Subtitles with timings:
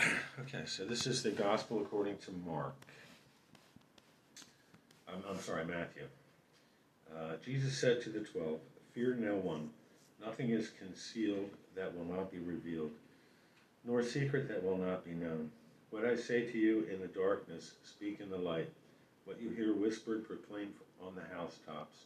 [0.40, 2.74] Okay, so this is the gospel according to Mark.
[5.08, 6.04] I'm, I'm sorry, Matthew.
[7.14, 8.60] Uh, Jesus said to the twelve,
[8.94, 9.70] Fear no one.
[10.24, 12.90] Nothing is concealed that will not be revealed,
[13.84, 15.50] nor secret that will not be known.
[15.90, 18.70] What I say to you in the darkness, speak in the light.
[19.24, 20.68] What you hear whispered, proclaim
[21.04, 21.96] on the housetops.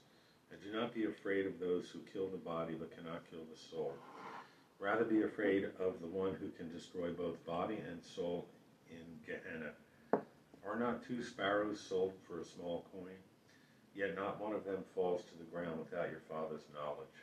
[0.51, 3.59] And do not be afraid of those who kill the body but cannot kill the
[3.59, 3.95] soul.
[4.85, 8.45] Rather be afraid of the one who can destroy both body and soul
[8.91, 9.73] in Gehenna.
[10.63, 13.17] Are not two sparrows sold for a small coin?
[13.95, 17.17] Yet not one of them falls to the ground without your Father's knowledge.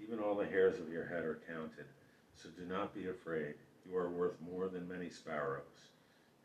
[0.00, 1.90] Even all the hairs of your head are counted.
[2.36, 3.54] So do not be afraid.
[3.84, 5.90] You are worth more than many sparrows.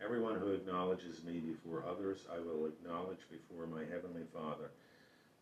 [0.04, 4.72] Everyone who acknowledges me before others, I will acknowledge before my heavenly Father.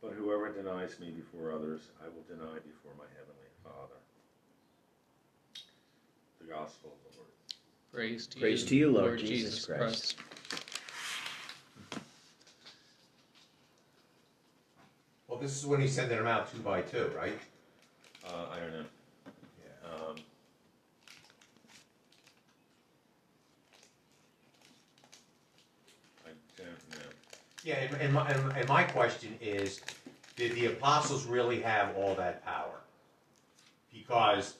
[0.02, 3.99] But whoever denies me before others, I will deny before my heavenly Father.
[6.50, 7.30] The Gospel of the Lord.
[7.94, 10.16] Praise to Praise you, to you, Lord Jesus Christ.
[15.28, 17.38] Well, this is when he's sending them out two by two, right?
[18.26, 18.86] Uh, I don't know.
[19.64, 19.90] Yeah.
[19.94, 20.16] Um,
[26.26, 27.10] I don't know.
[27.64, 29.82] Yeah, and, and, my, and, and my question is,
[30.36, 32.80] did the apostles really have all that power?
[33.94, 34.56] Because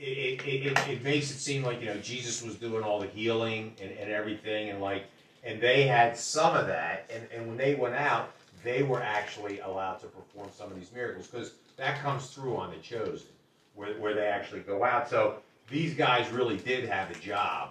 [0.00, 3.74] it, it, it, makes it seem like, you know, Jesus was doing all the healing
[3.82, 5.04] and, and everything, and like,
[5.44, 9.60] and they had some of that, and, and when they went out, they were actually
[9.60, 13.28] allowed to perform some of these miracles, because that comes through on the chosen,
[13.74, 15.08] where, where they actually go out.
[15.08, 15.36] So
[15.68, 17.70] these guys really did have a job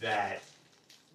[0.00, 0.42] that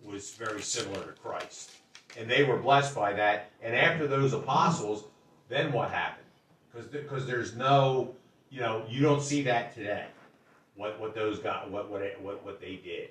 [0.03, 1.71] was very similar to Christ.
[2.17, 3.49] And they were blessed by that.
[3.61, 5.05] And after those apostles,
[5.49, 6.25] then what happened?
[6.71, 8.13] Because because there's no,
[8.49, 10.05] you know, you don't see that today.
[10.75, 13.09] What what those got what what what what they did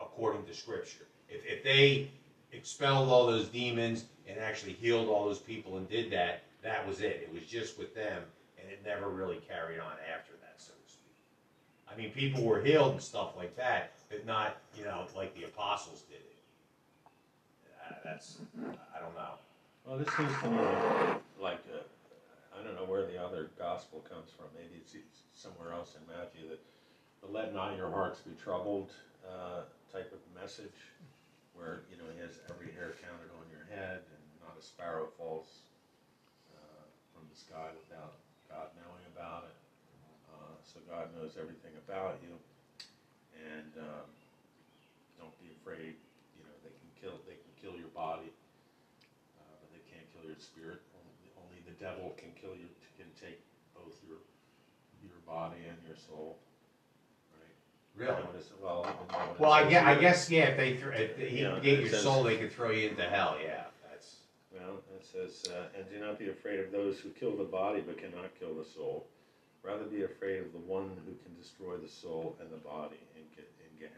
[0.00, 1.06] according to Scripture.
[1.28, 2.10] If if they
[2.52, 7.00] expelled all those demons and actually healed all those people and did that, that was
[7.00, 7.26] it.
[7.26, 8.22] It was just with them,
[8.60, 11.14] and it never really carried on after that, so to speak.
[11.90, 15.44] I mean, people were healed and stuff like that, but not, you know, like the
[15.44, 16.36] apostles did it.
[17.84, 18.38] Uh, that's,
[18.94, 19.34] I don't know.
[19.84, 20.58] Well, this seems to me
[21.40, 21.82] like, uh,
[22.56, 24.46] I don't know where the other gospel comes from.
[24.54, 26.60] Maybe it's it's somewhere else in Matthew that
[27.22, 28.90] the let not your hearts be troubled
[29.24, 29.62] uh,
[29.92, 30.90] type of message,
[31.54, 35.08] where you know he has every hair counted on your head and not a sparrow
[35.16, 35.62] falls
[36.52, 36.84] uh,
[37.14, 38.18] from the sky without
[38.50, 39.58] God knowing about it.
[40.34, 42.34] Uh, so God knows everything about you,
[43.38, 44.08] and um,
[45.20, 45.94] don't be afraid.
[46.34, 48.34] You know they can kill they can kill your body
[49.38, 50.82] uh, but they can't kill your spirit.
[50.98, 52.68] Only, only the devil can kill you,
[52.98, 53.40] can take
[53.74, 54.18] both your
[55.02, 56.38] your body and your soul.
[57.96, 58.08] Right?
[58.08, 58.18] Really?
[58.18, 60.42] You know what it's- well, even though when it Well, I guess, I guess, yeah,
[60.48, 62.88] if they, threw- if he Yeah, get it your says- soul, they could throw you
[62.88, 64.16] into hell, yeah, that's,
[64.52, 67.80] Well, it says, uh, and do not be afraid of those who kill the body
[67.80, 69.06] but cannot kill the soul.
[69.62, 73.22] Rather be afraid of the one who can destroy the soul and the body in,
[73.34, 73.94] Ge- in Gehenna,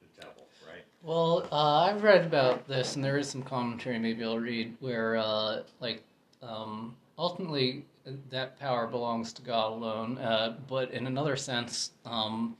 [0.00, 0.46] the devil.
[0.66, 0.84] Right?
[1.02, 5.16] Well, uh, I've read about this, and there is some commentary maybe I'll read where,
[5.16, 6.04] uh, like,
[6.42, 12.56] um, ultimately uh, that power belongs to God alone, uh, but in another sense, um,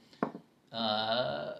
[0.71, 1.53] uh,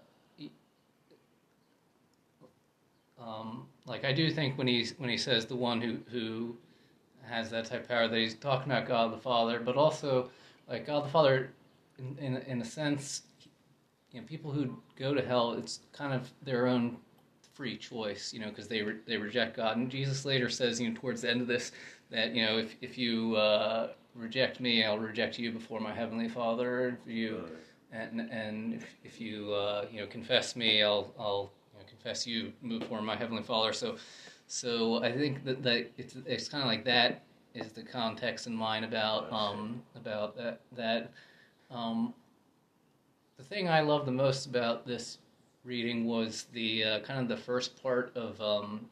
[3.20, 6.56] um, like I do think when he when he says the one who who
[7.24, 10.30] has that type of power, that he's talking about God the Father, but also
[10.68, 11.52] like God the Father,
[11.98, 13.24] in in, in a sense,
[14.12, 16.98] you know, people who go to hell, it's kind of their own
[17.54, 19.78] free choice, you know, because they re- they reject God.
[19.78, 21.72] And Jesus later says, you know, towards the end of this,
[22.10, 26.30] that you know, if if you uh, reject me, I'll reject you before my heavenly
[26.30, 26.98] Father.
[27.06, 27.50] If you
[27.92, 32.26] and and if, if you uh, you know confess me, I'll I'll you know, confess
[32.28, 33.74] you before my heavenly Father.
[33.74, 33.98] So
[34.48, 38.56] so I think that, that it's it's kind of like that is the context in
[38.56, 41.12] mind about um about that that
[41.72, 42.14] um
[43.38, 45.18] the thing I love the most about this
[45.64, 48.86] reading was the uh, kind of the first part of um,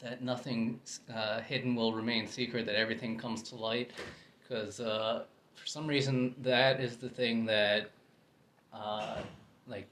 [0.00, 0.80] that nothing
[1.12, 3.90] uh, hidden will remain secret, that everything comes to light,
[4.40, 7.90] because uh, for some reason that is the thing that,
[8.72, 9.16] uh,
[9.66, 9.88] like,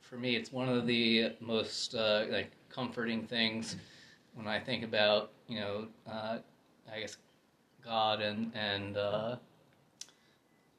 [0.00, 3.76] for, me, it's one of the most uh, like comforting things
[4.34, 6.38] when I think about you know, uh,
[6.92, 7.16] I guess
[7.84, 9.36] God and and uh,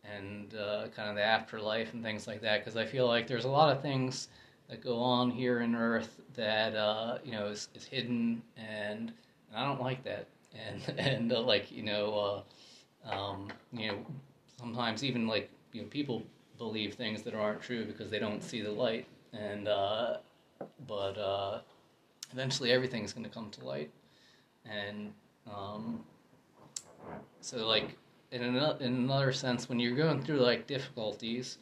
[0.04, 2.60] and uh, kind of the afterlife and things like that.
[2.60, 4.30] Because I feel like there's a lot of things
[4.70, 9.12] that go on here in Earth that uh, you know is, is hidden, and,
[9.50, 10.28] and I don't like that.
[10.68, 12.44] And and like you know,
[13.10, 13.98] um, you know,
[14.60, 16.24] sometimes even like you know people
[16.64, 19.06] believe things that aren't true because they don't see the light.
[19.34, 20.18] And uh,
[20.88, 21.60] but uh,
[22.32, 23.92] eventually everything's going to come to light,
[24.66, 25.12] and
[25.52, 26.04] um,
[27.42, 27.98] so like
[28.32, 31.58] in another, in another sense, when you're going through like difficulties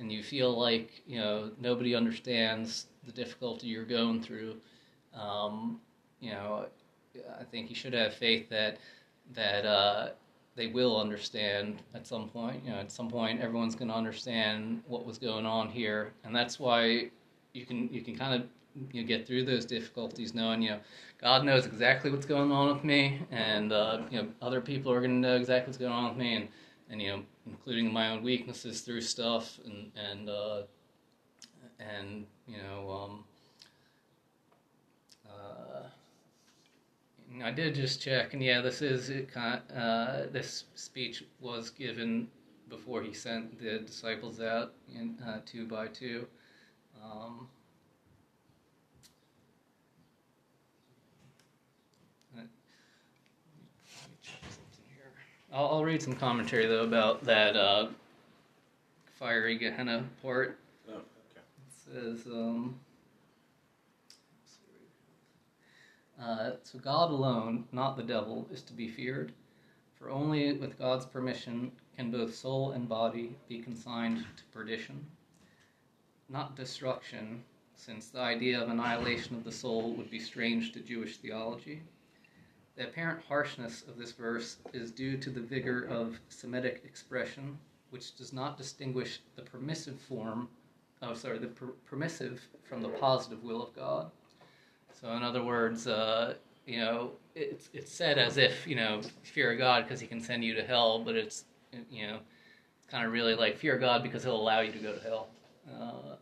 [0.00, 4.56] and you feel like you know nobody understands the difficulty you're going through,
[5.14, 5.80] um,
[6.20, 6.66] you know,
[7.40, 8.78] I think you should have faith that
[9.34, 10.08] that uh,
[10.54, 12.64] they will understand at some point.
[12.64, 16.34] You know, at some point, everyone's going to understand what was going on here, and
[16.34, 17.10] that's why
[17.52, 18.48] you can you can kind of
[18.92, 20.80] you know, get through those difficulties knowing you know
[21.20, 25.00] God knows exactly what's going on with me, and uh, you know other people are
[25.00, 26.48] going to know exactly what's going on with me, and
[26.90, 30.62] and you know including my own weaknesses through stuff, and and uh,
[31.80, 32.90] and you know.
[32.90, 33.24] Um,
[37.40, 39.28] I did just check, and yeah, this is it.
[39.36, 42.28] Uh, this speech was given
[42.68, 46.26] before he sent the disciples out in uh, two by two.
[47.02, 47.48] Um,
[55.52, 57.88] I'll, I'll read some commentary though about that uh,
[59.18, 60.58] fiery Gehenna part.
[60.88, 61.04] Oh, okay.
[61.36, 62.80] It says, um,
[66.22, 69.32] uh, so God alone, not the devil, is to be feared,
[69.94, 75.04] for only with God's permission can both soul and body be consigned to perdition,
[76.28, 77.42] not destruction,
[77.74, 81.82] since the idea of annihilation of the soul would be strange to Jewish theology.
[82.76, 87.58] The apparent harshness of this verse is due to the vigor of Semitic expression,
[87.90, 90.48] which does not distinguish the permissive form,
[91.02, 94.10] oh, sorry, the per- permissive from the positive will of God.
[95.00, 96.34] So, in other words, uh,
[96.66, 100.44] you know, it's it's said as if you know fear God because He can send
[100.44, 101.44] you to hell, but it's
[101.90, 102.18] you know,
[102.90, 105.28] kind of really like fear God because He'll allow you to go to hell.
[105.68, 106.16] Uh,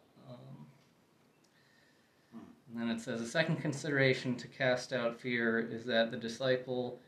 [2.72, 7.00] and then it says, a second consideration to cast out fear is that the disciple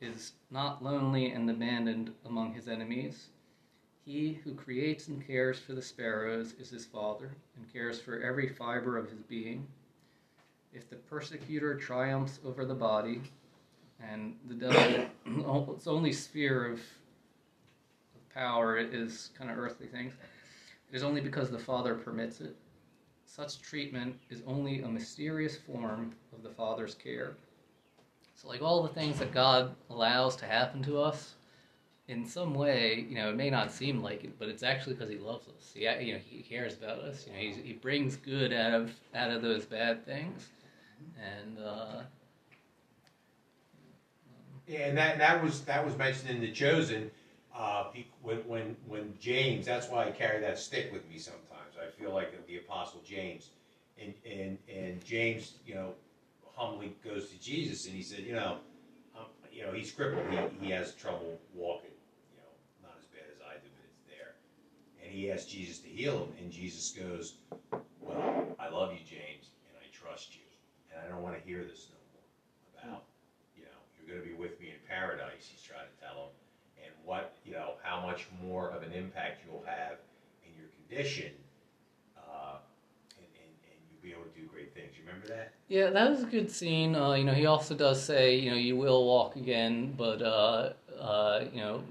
[0.00, 3.28] is not lonely and abandoned among his enemies.
[4.04, 8.48] He who creates and cares for the sparrows is his father and cares for every
[8.48, 9.66] fiber of his being.
[10.72, 13.22] If the persecutor triumphs over the body,
[14.00, 20.12] and the devil's only sphere of, of power is kind of earthly things,
[20.90, 22.54] it is only because the Father permits it.
[23.24, 27.34] Such treatment is only a mysterious form of the Father's care.
[28.34, 31.34] So, like all the things that God allows to happen to us,
[32.08, 35.10] in some way, you know, it may not seem like it, but it's actually because
[35.10, 35.72] He loves us.
[35.74, 37.26] He, you know, He cares about us.
[37.26, 40.48] You know, He He brings good out of out of those bad things,
[41.20, 41.58] and.
[41.58, 42.02] Uh,
[44.68, 47.10] yeah, and that that was that was mentioned in the chosen.
[47.56, 47.86] Uh,
[48.22, 51.74] when when when James, that's why I carry that stick with me sometimes.
[51.80, 53.50] I feel like the Apostle James,
[54.00, 55.94] and and and James, you know,
[56.54, 58.58] humbly goes to Jesus and he said, you know,
[59.16, 60.24] um, you know, he's crippled.
[60.30, 61.90] He, he has trouble walking.
[62.30, 64.34] You know, not as bad as I do, but it's there.
[65.02, 67.34] And he asks Jesus to heal him, and Jesus goes,
[68.00, 70.42] "Well, I love you, James, and I trust you,
[70.92, 72.26] and I don't want to hear this no more
[72.76, 73.02] about,
[73.56, 76.32] you know, you're going to be with me in paradise." He's trying to tell him,
[76.84, 79.96] and what, you know, how much more of an impact you'll have
[80.44, 81.32] in your condition
[82.16, 82.56] uh,
[83.16, 84.92] and, and, and you'll be able to do great things.
[84.98, 85.52] You remember that?
[85.68, 86.94] Yeah, that was a good scene.
[86.94, 90.72] Uh, you know, he also does say, you know, you will walk again, but uh,
[91.00, 91.82] uh, you know,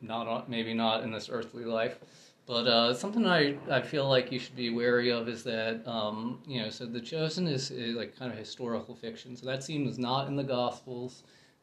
[0.00, 1.98] not maybe not in this earthly life.
[2.46, 6.40] But uh, something I, I feel like you should be wary of is that um,
[6.46, 9.36] you know so the chosen is, is, like kind of historical fiction.
[9.36, 11.22] So that scene was not in the Gospels.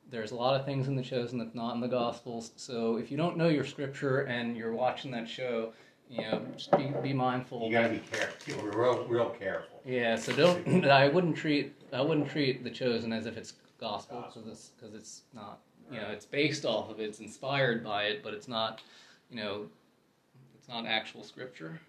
[0.10, 2.52] There's a lot of things in the chosen that's not in the Gospels.
[2.56, 5.74] So if you don't know your scripture and you're watching that show,
[6.10, 7.68] you know, just be, be mindful.
[7.68, 9.82] You gotta be careful, real, real careful.
[9.86, 10.86] Yeah, so don't.
[10.90, 14.96] I wouldn't treat I wouldn't treat the chosen as if it's gospel because it's because
[14.96, 15.60] it's not.
[15.92, 18.82] You know, it's based off of it, it's inspired by it, but it's not.
[19.30, 19.66] You know,
[20.70, 21.80] not actual scripture.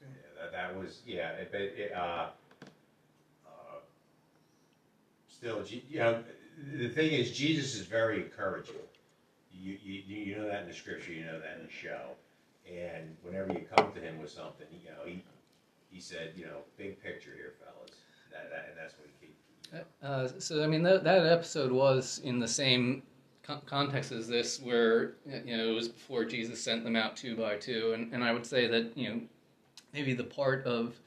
[0.00, 0.06] Yeah,
[0.40, 1.30] that, that was yeah.
[1.30, 2.26] It, it, uh,
[3.46, 3.78] uh,
[5.28, 6.22] still, you know,
[6.74, 8.74] the thing is, Jesus is very encouraging.
[9.54, 12.10] You, you, you know that in the scripture, you know that in the show.
[12.70, 15.24] And whenever you come to him with something, you know, he
[15.90, 17.96] he said, you know, big picture here, fellas.
[18.30, 19.36] That, that and that's what he keep.
[20.02, 23.02] Uh, so I mean that that episode was in the same
[23.48, 27.34] con- context is this, where you know it was before Jesus sent them out two
[27.34, 29.20] by two, and and I would say that you know
[29.92, 31.00] maybe the part of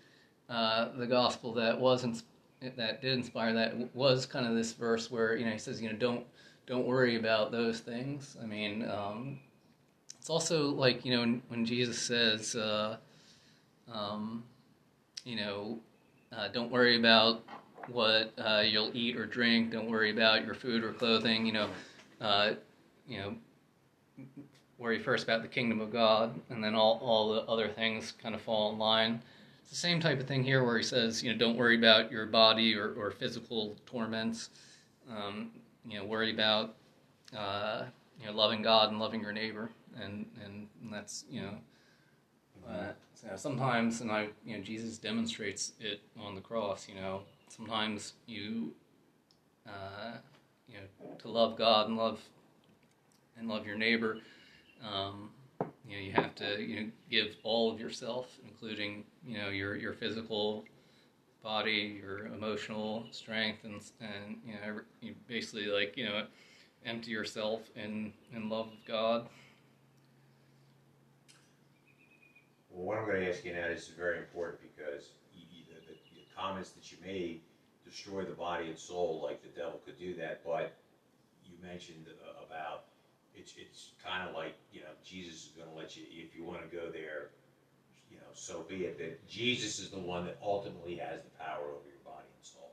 [0.50, 2.24] uh, the gospel that wasn't
[2.76, 5.90] that did inspire that was kind of this verse where you know he says you
[5.90, 6.26] know don't
[6.66, 8.36] don't worry about those things.
[8.42, 9.40] I mean, um,
[10.20, 12.98] it's also like you know when, when Jesus says, uh,
[13.92, 14.44] um,
[15.24, 15.80] you know,
[16.36, 17.44] uh, don't worry about
[17.88, 19.72] what uh, you'll eat or drink.
[19.72, 21.46] Don't worry about your food or clothing.
[21.46, 21.70] You know,
[22.22, 22.52] uh,
[23.08, 23.36] you know,
[24.78, 28.36] worry first about the kingdom of God, and then all all the other things kind
[28.36, 29.22] of fall in line.
[29.62, 32.12] It's the same type of thing here, where he says, you know, don't worry about
[32.12, 34.50] your body or, or physical torments.
[35.10, 35.52] Um,
[35.86, 36.76] you know, worry about
[37.38, 37.86] uh,
[38.20, 41.58] you know loving God and loving your neighbor, and and, that's you know.
[42.70, 46.88] Uh, so sometimes, and I, you know, Jesus demonstrates it on the cross.
[46.88, 48.74] You know, sometimes you,
[49.68, 50.18] uh,
[50.72, 52.20] you know, to love God and love
[53.38, 54.18] and love your neighbor,
[54.84, 55.30] um,
[55.88, 59.76] you know, you have to you know give all of yourself, including you know your
[59.76, 60.66] your physical
[61.44, 66.26] body, your emotional strength, and and you know you basically like you know
[66.86, 69.28] empty yourself in in love of God.
[72.70, 75.98] Well, what I'm going to ask you now is very important because you, the, the,
[76.16, 77.42] the comments that you made
[77.92, 80.74] destroy the body and soul like the devil could do that, but
[81.46, 82.86] you mentioned uh, about
[83.36, 86.44] it's it's kind of like you know Jesus is going to let you if you
[86.44, 87.30] want to go there,
[88.10, 88.98] you know, so be it.
[88.98, 92.72] That Jesus is the one that ultimately has the power over your body and soul,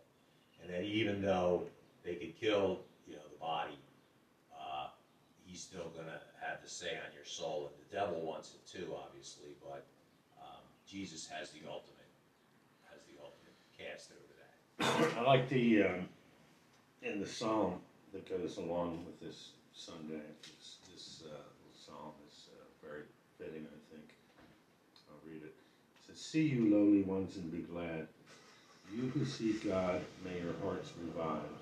[0.62, 1.64] and that even though
[2.04, 3.78] they could kill you know the body,
[4.54, 4.88] uh,
[5.44, 8.62] he's still going to have the say on your soul, and the devil wants it
[8.66, 9.86] too, obviously, but
[10.40, 12.10] um, Jesus has the ultimate
[12.90, 14.47] has the ultimate cast over that.
[14.88, 16.08] I like the um,
[17.02, 17.74] in the psalm
[18.12, 20.24] that goes along with this Sunday.
[20.42, 21.36] This, this uh,
[21.76, 23.02] psalm is uh, very
[23.36, 24.08] fitting, I think.
[25.10, 25.52] I'll read it.
[25.52, 28.08] It says, "See you lowly ones, and be glad.
[28.90, 31.52] You who seek God, may your hearts revive.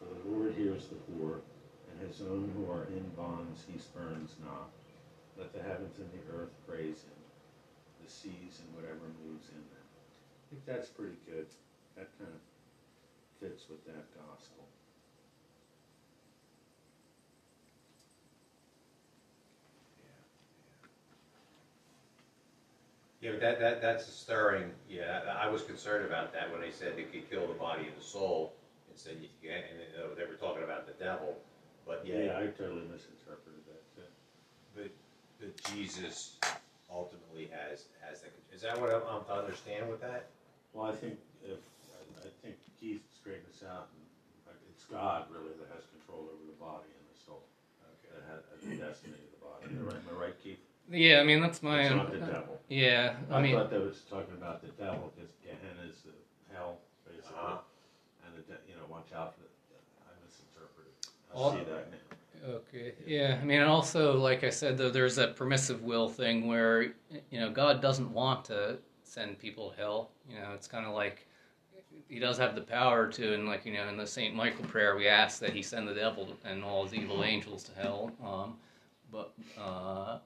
[0.00, 1.42] For the Lord hears the poor,
[1.88, 4.68] and his own who are in bonds he spurns not.
[5.38, 7.22] Let the heavens and the earth praise him,
[8.02, 11.46] the seas and whatever moves in them." I think that's pretty good.
[11.94, 12.40] That kind of
[13.44, 14.64] fits with that gospel.
[23.20, 24.70] Yeah, but that, that that's a stirring.
[24.88, 27.96] Yeah, I was concerned about that when they said they could kill the body and
[27.98, 28.52] the soul,
[28.88, 31.36] and said you can't, and they, uh, they were talking about the devil.
[31.86, 34.08] But yeah, Yeah, I totally misinterpreted that too.
[34.74, 34.90] but
[35.40, 36.36] but Jesus
[36.90, 38.32] ultimately has has that.
[38.54, 40.26] Is that what I'm, I'm to understand with that?
[40.72, 41.58] Well, I think if,
[42.16, 44.04] I, I think Keith straightened this out, and
[44.52, 47.40] uh, it's God really that has control over the body and the soul,
[48.04, 48.12] Okay.
[48.12, 49.64] that has the destiny of the body.
[49.72, 50.60] Am I, am I right, Keith?
[50.92, 51.80] Yeah, I mean that's my.
[51.88, 52.60] It's not the devil.
[52.68, 56.12] Yeah, I I mean, thought that was talking about the devil, because Gehenna is the
[56.52, 56.76] hell,
[57.08, 57.64] basically, Uh-huh.
[58.28, 59.48] and the, de- you know, watch out for the,
[60.04, 60.92] I misinterpreted.
[61.32, 61.98] I All- see that now.
[62.60, 62.92] Okay.
[63.06, 63.38] Yeah.
[63.40, 66.82] I mean, and also, like I said, though, there's that permissive will thing where
[67.30, 70.10] you know God doesn't want to send people to hell.
[70.28, 71.26] You know, it's kind of like
[72.14, 74.94] He does have the power to, and like you know, in the Saint Michael prayer,
[74.94, 78.12] we ask that He send the devil and all his evil angels to hell.
[78.24, 78.56] Um,
[79.10, 80.18] but uh,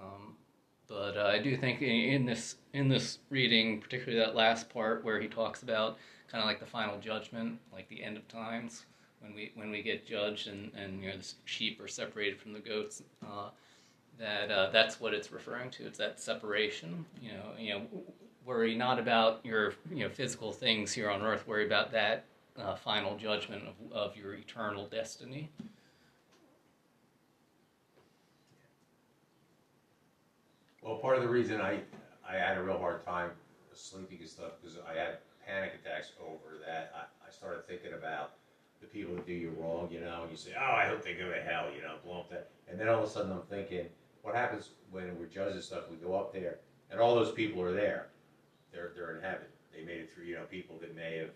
[0.00, 0.36] um,
[0.88, 5.04] but uh, I do think in, in this in this reading, particularly that last part
[5.04, 5.98] where he talks about
[6.32, 8.86] kind of like the final judgment, like the end of times
[9.20, 12.54] when we when we get judged and and you know the sheep are separated from
[12.54, 13.50] the goats uh,
[14.18, 17.82] that uh, that's what it's referring to it's that separation you know you know
[18.50, 22.24] worry not about your you know physical things here on earth worry about that
[22.58, 25.48] uh, final judgment of, of your eternal destiny
[30.82, 31.78] Well, part of the reason I
[32.28, 33.30] I had a real hard time
[33.72, 36.92] sleeping and stuff because I had panic attacks over that.
[36.96, 38.32] I, I started thinking about
[38.80, 41.14] the people that do you wrong, you know, and you say, "Oh, I hope they
[41.14, 43.42] go to hell," you know, blow up that, and then all of a sudden I'm
[43.42, 43.86] thinking,
[44.22, 45.84] what happens when we're judging stuff?
[45.90, 46.58] We go up there,
[46.90, 48.08] and all those people are there.
[48.72, 49.46] They're they're in heaven.
[49.74, 51.30] They made it through, you know, people that may have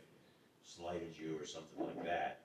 [0.62, 2.40] slighted you or something like that.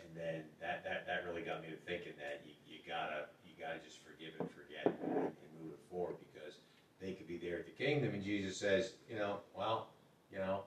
[0.00, 3.52] And then that, that, that really got me to thinking that you, you gotta you
[3.58, 6.54] gotta just forgive and forget and, and move it forward because
[7.00, 9.88] they could be there at the kingdom and Jesus says, you know, well,
[10.32, 10.62] you know,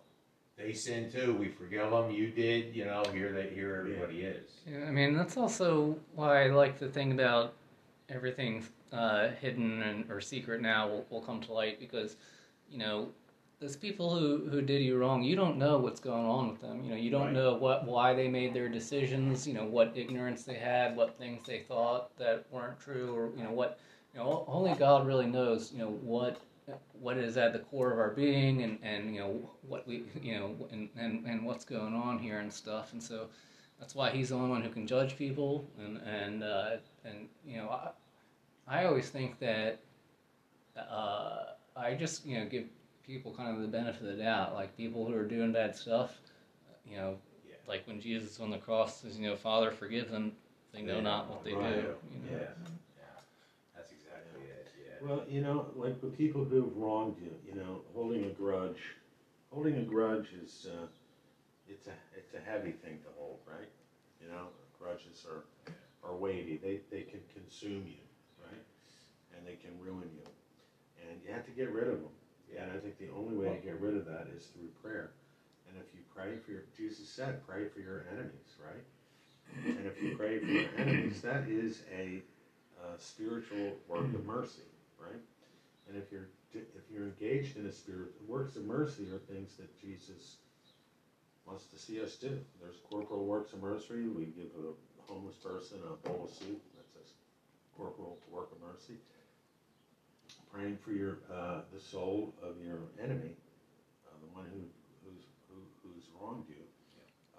[0.55, 1.35] they sin too.
[1.39, 2.11] We forgive them.
[2.11, 2.75] You did.
[2.75, 4.51] You know, here they here everybody is.
[4.67, 7.53] yeah, i mean that's also why i like the thing about
[8.09, 12.15] everything uh, hidden and, or secret now will, will come to light because,
[12.69, 13.07] you know,
[13.63, 16.83] those people who, who did you wrong, you don't know what's going on with them.
[16.83, 17.33] You know, you don't Right.
[17.33, 19.47] know what why they made their decisions.
[19.47, 23.43] You know, what ignorance they had, what things they thought that weren't true, or you
[23.43, 23.79] know what.
[24.13, 25.71] You know, only God really knows.
[25.71, 26.41] You know what
[26.99, 30.37] what is at the core of our being, and, and you know what we you
[30.37, 32.91] know and, and, and what's going on here and stuff.
[32.91, 33.27] And so
[33.79, 35.65] that's why He's the only one who can judge people.
[35.79, 36.71] And and uh,
[37.05, 37.91] and you know, I,
[38.67, 39.79] I always think that
[40.77, 41.43] uh,
[41.77, 42.65] I just you know give
[43.05, 46.19] people kind of the benefit of the doubt, like people who are doing bad stuff,
[46.85, 47.17] you know,
[47.47, 47.55] Yeah.
[47.67, 50.35] like when Jesus on the cross says, you know, Father, forgive them,
[50.71, 51.73] they know Yeah, not what they right.
[51.73, 51.79] do.
[52.11, 52.31] You know?
[52.31, 52.37] Yeah.
[52.97, 53.19] Yeah,
[53.75, 54.67] that's exactly it.
[54.79, 55.07] Yeah.
[55.07, 58.81] Well, you know, like the people who have wronged you, you know, holding a grudge,
[59.51, 60.87] holding a grudge is, uh,
[61.67, 63.69] it's a, it's a heavy thing to hold, right?
[64.21, 64.47] You know,
[64.79, 65.43] grudges are,
[66.03, 66.57] are weighty.
[66.57, 68.03] They, they can consume you,
[68.43, 68.63] right?
[69.35, 70.27] And they can ruin you.
[71.09, 72.11] And you have to get rid of them.
[72.59, 75.11] And I think the only way to get rid of that is through prayer.
[75.67, 78.83] And if you pray for your, Jesus said, pray for your enemies, right?
[79.65, 82.21] And if you pray for your enemies, that is a
[82.81, 84.67] uh, spiritual work of mercy,
[84.99, 85.21] right?
[85.87, 89.73] And if you're if you're engaged in a spirit, works of mercy are things that
[89.81, 90.37] Jesus
[91.47, 92.37] wants to see us do.
[92.61, 94.07] There's corporal works of mercy.
[94.07, 96.61] We give a homeless person a bowl of soup.
[96.77, 98.99] That's a corporal work of mercy.
[100.53, 103.33] Praying for your uh, the soul of your enemy,
[104.05, 104.61] uh, the one who
[105.01, 106.61] who's who, who's wronged you.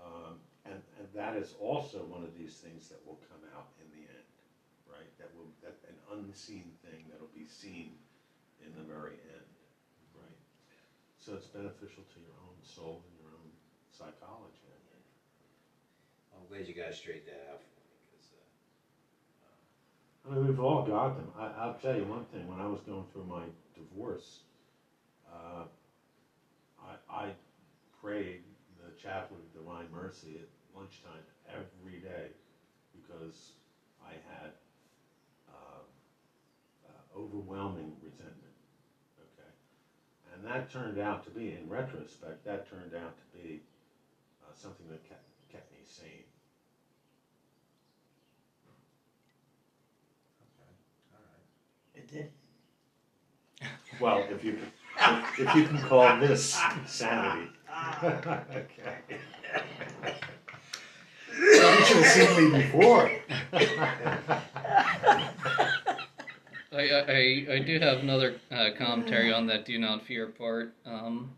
[0.02, 3.86] Um, and, and that is also one of these things that will come out in
[3.94, 4.28] the end,
[4.90, 5.06] right?
[5.22, 7.94] That will that an unseen thing that'll be seen
[8.66, 9.54] in the very end,
[10.18, 10.40] right?
[11.22, 13.50] So it's beneficial to your own soul and your own
[13.94, 14.64] psychology.
[16.34, 19.56] I'm glad you guys straightened that out for me because uh,
[20.26, 21.28] I mean, we've all got them.
[21.38, 22.48] I, I'll tell you one thing.
[22.48, 24.40] When I was going through my divorce,
[25.30, 25.64] uh,
[26.80, 26.94] I,
[27.26, 27.32] I
[28.00, 28.40] prayed
[28.78, 32.28] the chaplet of divine mercy at lunchtime every day
[32.94, 33.52] because
[34.04, 34.50] I had
[35.48, 35.82] uh,
[36.86, 38.52] uh, overwhelming resentment.
[39.18, 39.50] Okay,
[40.34, 43.60] and that turned out to be, in retrospect, that turned out to be
[44.42, 46.24] uh, something that kept kept me sane.
[50.42, 50.70] okay,
[51.14, 51.44] all right.
[51.94, 52.26] It did.
[54.00, 57.50] Well, if you can, if, if you can call this sanity.
[57.94, 58.98] okay.
[61.38, 63.10] you should have seen me before.
[66.72, 70.74] I, I, I do have another uh, commentary on that do not fear part.
[70.84, 71.30] Um,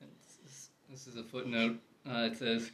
[0.00, 1.76] it's, this is a footnote.
[2.08, 2.70] Uh, it says,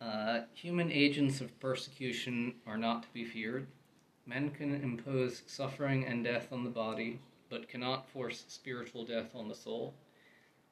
[0.00, 3.66] uh, Human agents of persecution are not to be feared.
[4.26, 9.48] Men can impose suffering and death on the body, but cannot force spiritual death on
[9.48, 9.94] the soul.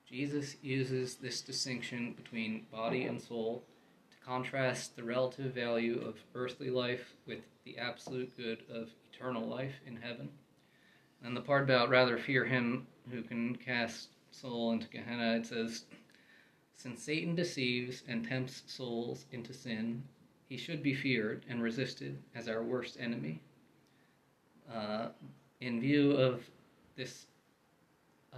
[0.08, 3.64] Jesus uses this distinction between body and soul
[4.10, 9.74] to contrast the relative value of earthly life with the absolute good of eternal life
[9.86, 10.28] in heaven.
[11.22, 15.84] And the part about rather fear him who can cast soul into Gehenna, it says,
[16.76, 20.02] Since Satan deceives and tempts souls into sin,
[20.48, 23.40] he should be feared and resisted as our worst enemy.
[24.72, 25.08] Uh,
[25.60, 26.42] in view of
[26.96, 27.26] this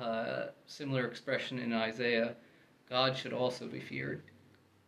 [0.01, 2.35] uh, similar expression in Isaiah,
[2.88, 4.23] God should also be feared.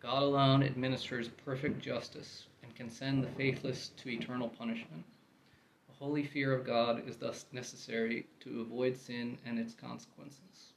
[0.01, 5.05] God alone administers perfect justice and can send the faithless to eternal punishment.
[5.91, 10.73] A holy fear of God is thus necessary to avoid sin and its consequences.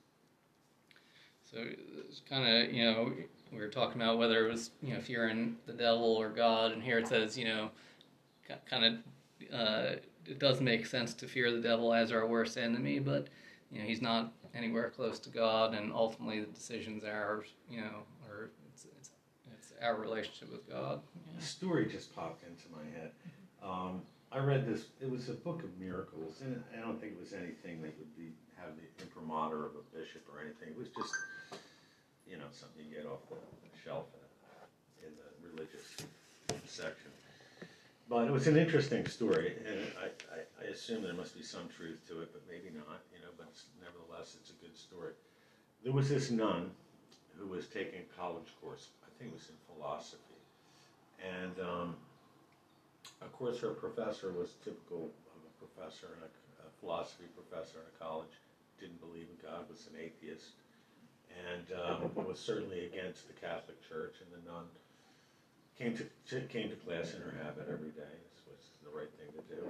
[1.44, 1.66] So
[2.08, 3.12] it's kind of, you know,
[3.52, 6.82] we were talking about whether it was, you know, fearing the devil or God, and
[6.82, 7.70] here it says, you know,
[8.70, 13.00] kind of, uh, it does make sense to fear the devil as our worst enemy,
[13.00, 13.28] but,
[13.72, 18.04] you know, he's not anywhere close to God, and ultimately the decision's ours, you know,
[18.28, 19.12] or it's, it's,
[19.54, 21.02] it's our relationship with God.
[21.38, 23.12] A story just popped into my head.
[23.64, 24.86] Um, I read this.
[25.02, 28.16] It was a book of miracles, and I don't think it was anything that would
[28.16, 30.70] be have the imprimatur of a bishop or anything.
[30.70, 31.14] It was just,
[32.30, 33.36] you know, something you get off the
[33.84, 34.06] shelf
[35.02, 35.84] in the religious
[36.66, 37.12] section.
[38.12, 41.72] But it was an interesting story, and I, I, I assume there must be some
[41.72, 43.00] truth to it, but maybe not.
[43.16, 45.14] You know, but it's, nevertheless, it's a good story.
[45.82, 46.72] There was this nun
[47.40, 48.90] who was taking a college course.
[49.08, 50.44] I think it was in philosophy,
[51.24, 51.96] and um,
[53.22, 57.88] of course, her professor was typical of a professor, and a, a philosophy professor in
[57.96, 58.36] a college.
[58.82, 60.60] Didn't believe in God, was an atheist,
[61.48, 64.20] and um, was certainly against the Catholic Church.
[64.20, 64.68] And the nun
[65.82, 68.14] came to came to class in her habit every day.
[68.36, 69.62] This was the right thing to do.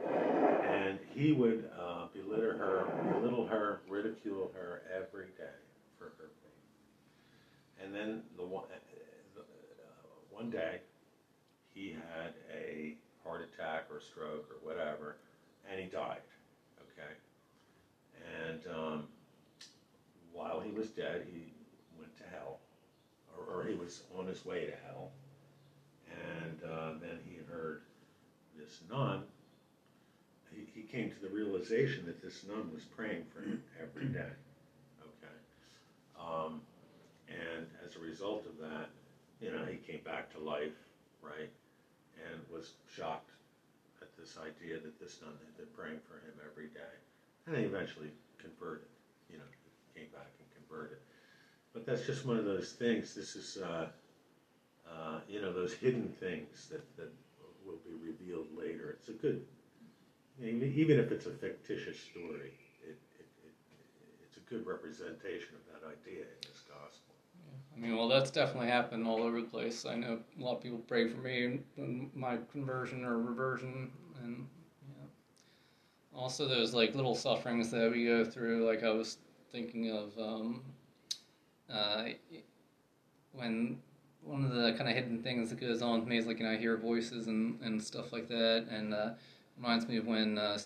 [0.68, 5.58] And he would uh, belittle her, belittle her, ridicule her every day
[5.98, 7.86] for her pain.
[7.86, 9.44] And then the one, uh, uh,
[10.30, 10.82] one day,
[11.74, 15.16] he had a heart attack or stroke or whatever,
[15.70, 16.22] and he died.
[16.82, 17.14] Okay,
[18.50, 19.04] and um,
[20.34, 21.54] while he was dead, he
[21.98, 22.60] went to hell,
[23.38, 25.12] or, or he was on his way to hell
[26.22, 27.82] and uh, then he heard
[28.58, 29.24] this nun.
[30.54, 34.34] He, he came to the realization that this nun was praying for him every day.
[35.02, 35.38] Okay.
[36.20, 36.62] Um,
[37.30, 38.90] and as a result of that,
[39.42, 40.78] you know, he came back to life,
[41.22, 41.50] right?
[42.30, 43.32] And was shocked
[44.02, 46.94] at this idea that this nun had been praying for him every day.
[47.48, 48.88] And he eventually converted,
[49.32, 49.50] you know,
[49.96, 50.98] came back and converted.
[51.74, 53.16] But that's just one of those things.
[53.16, 53.88] This is, uh,
[54.92, 57.12] uh, you know, those hidden things that, that
[57.66, 58.98] will be revealed later.
[59.00, 59.44] It's a good,
[60.42, 63.54] even if it's a fictitious story, it, it, it,
[64.24, 67.16] it's a good representation of that idea in this gospel.
[67.36, 67.78] Yeah.
[67.78, 69.86] I mean, well, that's definitely happened all over the place.
[69.86, 73.92] I know a lot of people pray for me in my conversion or reversion,
[74.24, 74.48] and
[76.14, 78.68] also those like little sufferings that we go through.
[78.68, 79.18] Like I was
[79.52, 80.62] thinking of um,
[81.70, 82.06] uh,
[83.34, 83.80] when
[84.24, 86.46] one of the kind of hidden things that goes on with me is like you
[86.46, 89.10] know I hear voices and, and stuff like that, and uh,
[89.58, 90.60] reminds me of when uh,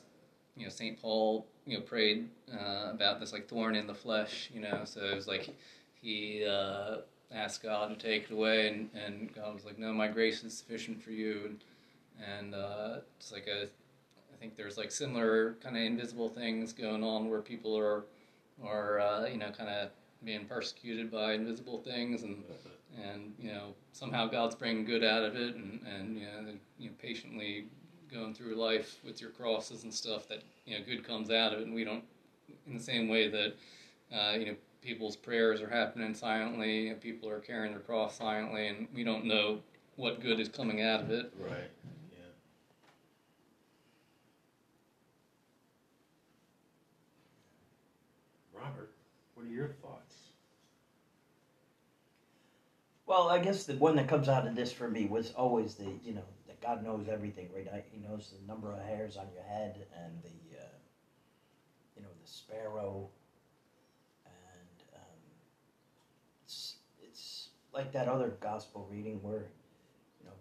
[0.55, 4.49] you know Saint Paul you know prayed uh, about this like thorn in the flesh,
[4.53, 4.81] you know.
[4.85, 5.55] So it was like
[6.01, 6.97] he uh,
[7.31, 10.57] asked God to take it away, and, and God was like, "No, my grace is
[10.57, 11.63] sufficient for you." And,
[12.39, 17.03] and uh, it's like a, I think there's like similar kind of invisible things going
[17.03, 18.03] on where people are,
[18.63, 19.89] are uh, you know kind of
[20.23, 22.43] being persecuted by invisible things and
[23.01, 26.89] and you know somehow God's bringing good out of it, and and you know, you
[26.89, 27.65] know patiently
[28.11, 31.59] going through life with your crosses and stuff that you know good comes out of
[31.59, 32.03] it, and we don't
[32.67, 33.53] in the same way that
[34.15, 38.67] uh, you know people's prayers are happening silently, and people are carrying their cross silently,
[38.67, 39.59] and we don't know
[39.95, 41.33] what good is coming out of it.
[41.39, 41.69] Right.
[42.13, 42.19] Yeah.
[48.53, 48.91] Robert,
[49.33, 49.84] what are your thoughts?
[53.07, 55.85] Well, I guess the one that comes out of this for me was always the,
[56.03, 57.85] you know, that God knows everything, right?
[57.91, 60.65] He knows the number of hairs on your head and the, uh,
[61.95, 63.07] you know, the sparrow.
[64.25, 65.19] And um,
[66.43, 69.45] it's, it's like that other gospel reading where,
[70.19, 70.33] you know,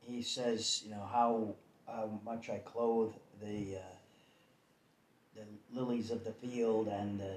[0.00, 1.54] he says, you know, how,
[1.86, 3.94] how much I clothe the, uh,
[5.36, 5.42] the
[5.72, 7.36] lilies of the field and the,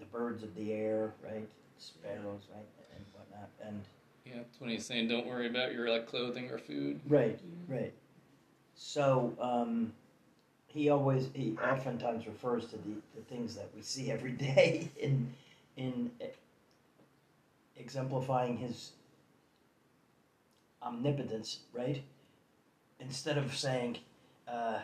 [0.00, 1.48] the birds of the air, right?
[1.78, 3.82] Sparrows, right, and whatnot, and
[4.24, 7.92] yeah, that's when he's saying, "Don't worry about your like clothing or food." Right, right.
[8.74, 9.92] So um,
[10.66, 15.32] he always, he oftentimes refers to the, the things that we see every day in
[15.76, 16.10] in
[17.76, 18.92] exemplifying his
[20.82, 22.02] omnipotence, right?
[23.00, 23.98] Instead of saying,
[24.48, 24.80] uh,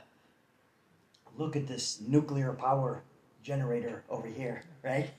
[1.39, 3.03] "Look at this nuclear power
[3.43, 5.11] generator over here," right?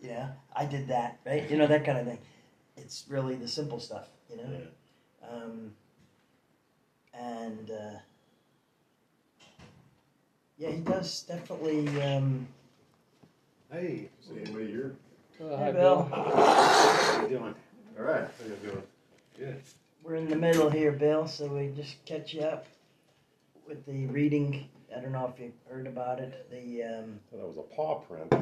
[0.00, 1.48] You know, I did that, right?
[1.50, 2.18] You know, that kind of thing.
[2.76, 4.44] It's really the simple stuff, you know?
[4.50, 5.28] Yeah.
[5.28, 5.72] Um,
[7.12, 7.98] and, uh,
[10.56, 11.88] yeah, he does definitely.
[12.02, 12.46] Um,
[13.70, 14.96] hey, is anybody here?
[15.40, 16.02] Uh, hi, Bill.
[16.02, 17.54] How you doing?
[17.96, 18.82] All right, how you doing?
[19.38, 19.62] Good.
[20.02, 22.66] We're in the middle here, Bill, so we just catch you up
[23.68, 24.68] with the reading.
[24.96, 26.48] I don't know if you heard about it.
[26.50, 28.32] The um, that was a paw print.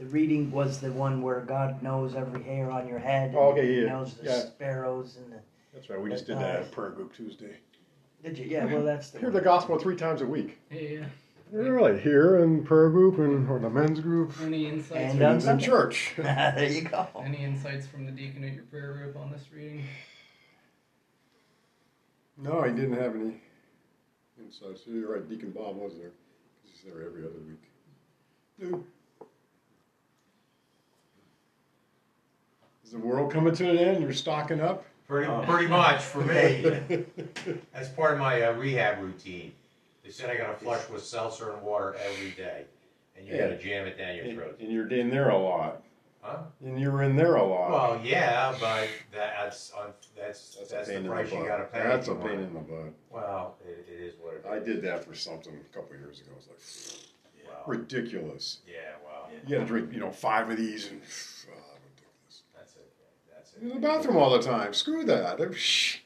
[0.00, 3.34] Uh, the reading was the one where God knows every hair on your head.
[3.36, 4.40] Oh, okay, He yeah, knows the yeah.
[4.40, 5.38] sparrows and the.
[5.74, 6.00] That's right.
[6.00, 7.56] We just did Uh, that at prayer group Tuesday.
[8.22, 8.46] Did you?
[8.46, 8.64] Yeah.
[8.66, 9.18] Well, that's the.
[9.20, 10.58] Hear the gospel three times a week.
[10.70, 11.04] Yeah.
[11.52, 14.92] Really, here in prayer group and or the men's group Any insights?
[14.92, 15.64] And, from, um, in Sunday.
[15.66, 16.12] church.
[16.16, 17.08] there you go.
[17.24, 19.84] any insights from the deacon at your prayer group on this reading?
[22.36, 23.34] No, he didn't have any
[24.38, 24.82] insights.
[24.86, 25.28] You're right.
[25.28, 26.12] Deacon Bob was there.
[26.62, 27.62] He's there every other week.
[28.58, 28.84] No.
[32.90, 34.02] Is the world coming to an end?
[34.02, 34.84] You're stocking up.
[35.06, 36.64] Pretty, pretty much for me.
[37.72, 39.52] That's part of my uh, rehab routine.
[40.02, 42.64] They said I got to flush with seltzer and water every day,
[43.16, 44.56] and you got to jam it down your And, throat.
[44.58, 45.84] and you're in there a lot.
[46.20, 46.38] Huh?
[46.64, 47.70] And you're in there a lot.
[47.70, 51.84] Well, yeah, but that's un- that's That's, that's, the price the you got to pay.
[51.84, 52.92] That's a pain in the butt.
[53.12, 54.46] Well, it, it is what it is.
[54.50, 56.32] I did that for something a couple years ago.
[56.32, 56.96] It was
[57.38, 58.58] like Well, ridiculous.
[58.66, 62.42] yeah, well, You got to drink, you know, five of these and uh, ridiculous.
[62.56, 62.86] that's it.
[63.60, 64.72] In the bathroom all the time.
[64.74, 65.38] Screw that.
[65.54, 65.98] Shh.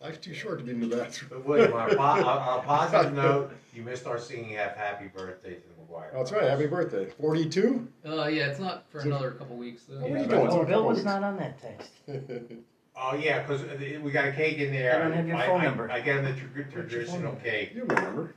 [0.00, 1.30] Life's too short to be in the bathroom.
[1.30, 4.78] But William, on a, po- on on a positive note, you missed our singing "Happy
[4.78, 6.08] Happy Birthday" to the McGuire.
[6.12, 6.44] Oh, that's right.
[6.44, 7.08] Happy birthday.
[7.18, 7.88] 42?
[8.04, 10.00] Uh, yeah, it's not for another couple weeks though.
[10.00, 10.46] What are you Oh, doing?
[10.46, 11.04] It's in a Bill was weeks.
[11.06, 11.90] not on that text.
[12.98, 13.60] Oh yeah, because
[14.00, 14.96] we got a cake in there.
[14.96, 15.90] I don't have your phone I, number.
[15.90, 17.40] I, get him the tr- your phone traditional number?
[17.42, 17.72] cake.
[17.74, 18.34] you remember.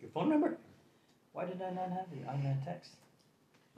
[0.00, 0.56] Your phone number?
[1.34, 2.92] Why did I not have it on that text?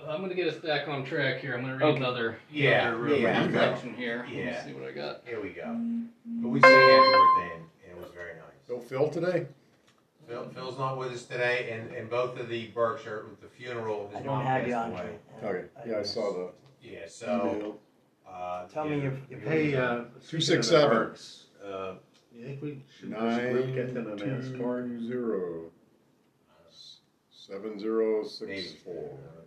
[0.01, 1.55] I'm gonna get us back on track here.
[1.55, 1.97] I'm gonna read Okay.
[1.99, 3.47] another, Yeah, another yeah, yeah.
[3.47, 4.19] reflection here.
[4.27, 4.65] Let me Yeah.
[4.65, 5.23] see what I got.
[5.27, 5.63] Here we go.
[6.27, 8.69] But we sang happy birthday, and, and it was very nice.
[8.69, 9.47] No Phil today?
[10.27, 14.09] Phil, Phil's not with us today, and, and both of the Berkshire with the funeral.
[14.09, 14.93] His I don't mom have passed you on.
[14.93, 15.19] away.
[15.43, 15.65] Okay.
[15.87, 17.81] Yeah, I saw the Yeah, so email.
[18.29, 20.97] uh, Tell me yeah, your- your- Hey, uh, Two speaking of the seven.
[20.97, 21.95] Burks, Uh,
[22.35, 24.91] you think we should as a group get them a Mass card?
[24.91, 25.71] 920
[27.31, 29.19] 7064.
[29.29, 29.42] There's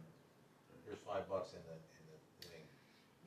[1.08, 2.63] five bucks in the in the thing.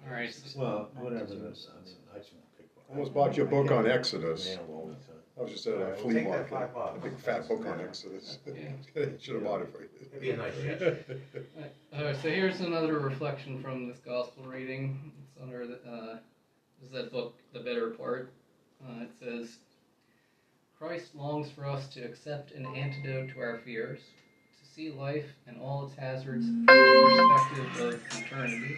[0.06, 0.32] All right.
[0.32, 2.86] so- Well, whatever this, I mean, I just won't pick one.
[2.98, 4.46] Almost bought you a book on Exodus.
[4.46, 5.14] Mail all the time.
[5.38, 6.50] I was just at a Alright, we'll flea take that market.
[6.50, 6.96] five bucks.
[6.98, 8.38] A big fat book on Exodus.
[8.46, 9.04] Yeah.
[9.20, 9.88] Should have bought it for you.
[10.00, 11.20] It'd be a nice gesture.
[11.94, 15.12] All right, so here's another reflection from this gospel reading.
[15.30, 16.18] It's under the, uh,
[16.84, 18.32] is that book, The Better Part.
[18.84, 19.58] Uh, it says,
[20.76, 24.04] Christ longs for us to accept an antidote to our fears, to
[24.78, 28.76] see life and all its hazards from the perspective of eternity.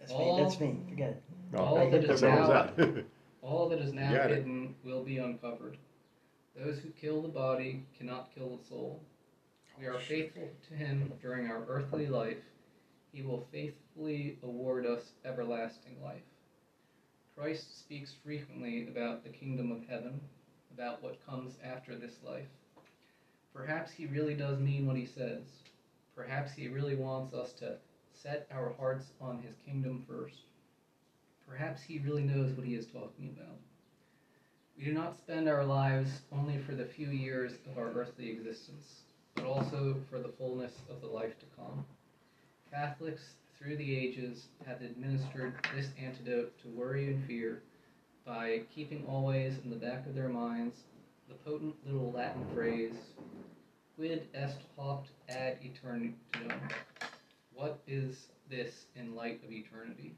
[0.00, 0.36] That's me.
[0.38, 0.76] That's me.
[0.88, 1.22] Forget it.
[1.58, 2.70] all No, that what is now-
[3.42, 4.36] All that is now Got it.
[4.36, 5.76] hidden will be uncovered.
[6.56, 9.02] Those who kill the body cannot kill the soul.
[9.78, 12.38] We are oh, faithful to him during our earthly life.
[13.12, 16.22] He will faithfully award us everlasting life.
[17.36, 20.20] Christ speaks frequently about the kingdom of heaven,
[20.72, 22.48] about what comes after this life.
[23.54, 25.42] Perhaps he really does mean what he says.
[26.14, 27.76] Perhaps he really wants us to
[28.12, 30.42] set our hearts on his kingdom first.
[31.48, 33.58] Perhaps he really knows what he is talking about.
[34.78, 39.02] We do not spend our lives only for the few years of our earthly existence,
[39.34, 41.84] but also for the fullness of the life to come.
[42.70, 47.62] Catholics, through the ages, have administered this antidote to worry and fear
[48.24, 50.76] by keeping always in the back of their minds
[51.30, 52.94] the potent little Latin phrase,
[53.96, 56.52] quid est hoc ad eternitum?
[57.54, 60.14] What is this in light of eternity?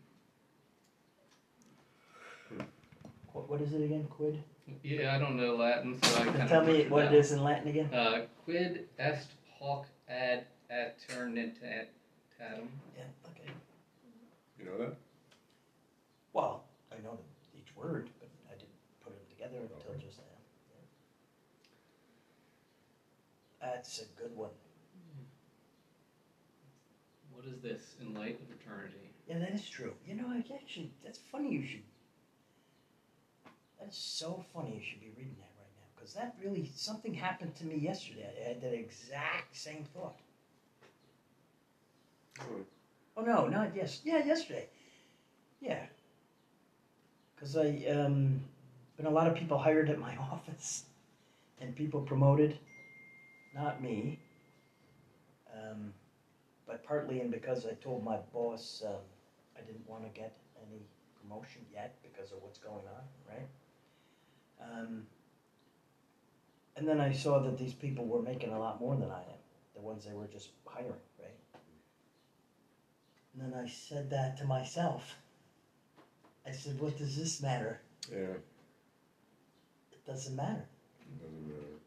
[3.33, 4.07] What, what is it again?
[4.11, 4.43] Quid?
[4.83, 7.43] Yeah, I don't know Latin, so I kind of Tell me what it is in
[7.43, 7.93] Latin again.
[7.93, 11.89] Uh, quid est hoc ad eternitatem?
[12.41, 13.05] Yeah.
[13.29, 13.51] Okay.
[14.59, 14.97] You know that?
[16.33, 18.69] Well, I know the, each word, but I didn't
[19.05, 20.25] put them together until just now.
[23.61, 23.82] Yeah.
[23.93, 24.49] That's a good one.
[27.31, 29.11] What is this in light of eternity?
[29.29, 29.93] Yeah, that is true.
[30.07, 31.83] You know, I actually, that's funny you should.
[33.79, 35.85] That's so funny you should be reading that right now.
[35.95, 38.31] Because that really, something happened to me yesterday.
[38.43, 40.17] I had that exact same thought.
[42.41, 42.65] Oh.
[43.19, 44.01] Oh, no, not yes.
[44.05, 44.69] Yeah, yesterday.
[45.61, 45.85] Yeah.
[47.35, 48.41] Because I, um,
[48.97, 50.85] been a lot of people hired at my office
[51.61, 52.57] and people promoted.
[53.55, 54.19] Not me.
[55.53, 55.93] Um,
[56.67, 58.95] but partly and because I told my boss um,
[59.57, 60.37] I didn't want to get
[60.67, 60.81] any
[61.21, 63.49] promotion yet because of what's going on, right?
[64.61, 65.03] Um,
[66.77, 69.41] and then I saw that these people were making a lot more than I am,
[69.75, 71.61] the ones they were just hiring, right?
[73.35, 75.17] And then I said that to myself.
[76.47, 77.81] I said, what does this matter?
[78.11, 78.37] Yeah.
[79.93, 80.67] It doesn't matter.
[81.01, 81.79] It doesn't matter.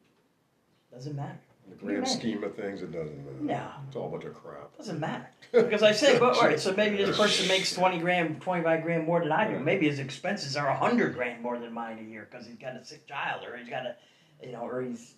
[0.91, 1.39] Doesn't matter.
[1.65, 3.37] In the grand scheme of things, it doesn't matter.
[3.41, 3.69] No.
[3.87, 4.75] It's all a bunch of crap.
[4.77, 5.27] Doesn't matter.
[5.51, 9.05] Because I say, well, all right, so maybe this person makes 20 grand, 25 grand
[9.05, 9.57] more than I do.
[9.57, 12.83] Maybe his expenses are 100 grand more than mine a year because he's got a
[12.83, 13.95] sick child or he's got a,
[14.43, 15.13] you know, or he's,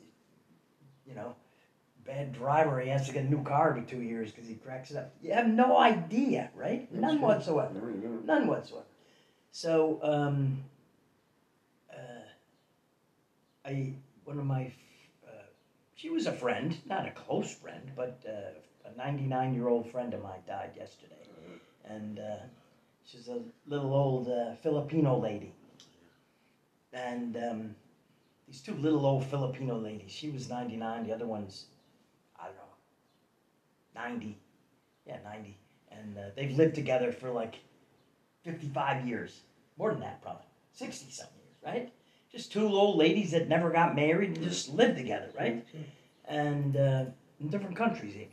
[1.08, 1.36] you know,
[2.06, 2.80] bad driver.
[2.80, 5.14] He has to get a new car every two years because he cracks it up.
[5.22, 6.92] You have no idea, right?
[6.94, 7.92] None whatsoever.
[8.26, 8.86] None whatsoever.
[9.52, 10.64] So, um,
[11.92, 12.28] uh,
[13.66, 14.72] I, one of my,
[15.98, 20.14] she was a friend, not a close friend, but uh, a 99 year old friend
[20.14, 21.16] of mine died yesterday.
[21.84, 22.44] And uh,
[23.04, 25.54] she's a little old uh, Filipino lady.
[26.94, 27.76] And um,
[28.48, 31.66] these two little old Filipino ladies, she was 99, the other one's,
[32.40, 34.38] I don't know, 90.
[35.08, 35.58] Yeah, 90.
[35.92, 37.56] And uh, they've lived together for like
[38.44, 39.42] 55 years.
[39.78, 40.46] More than that, probably.
[40.74, 41.92] 60 something years, right?
[42.32, 45.66] Just two old ladies that never got married and just lived together, right?
[46.26, 47.06] And uh,
[47.40, 48.16] in different countries.
[48.16, 48.28] even.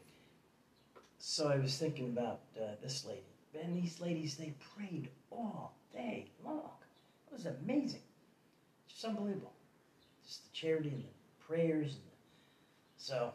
[1.18, 3.20] So I was thinking about uh, this lady.
[3.62, 6.70] And these ladies, they prayed all day long.
[7.28, 8.02] It was amazing.
[8.88, 9.52] Just unbelievable.
[10.26, 12.16] Just the charity and the prayers and the,
[12.96, 13.32] so.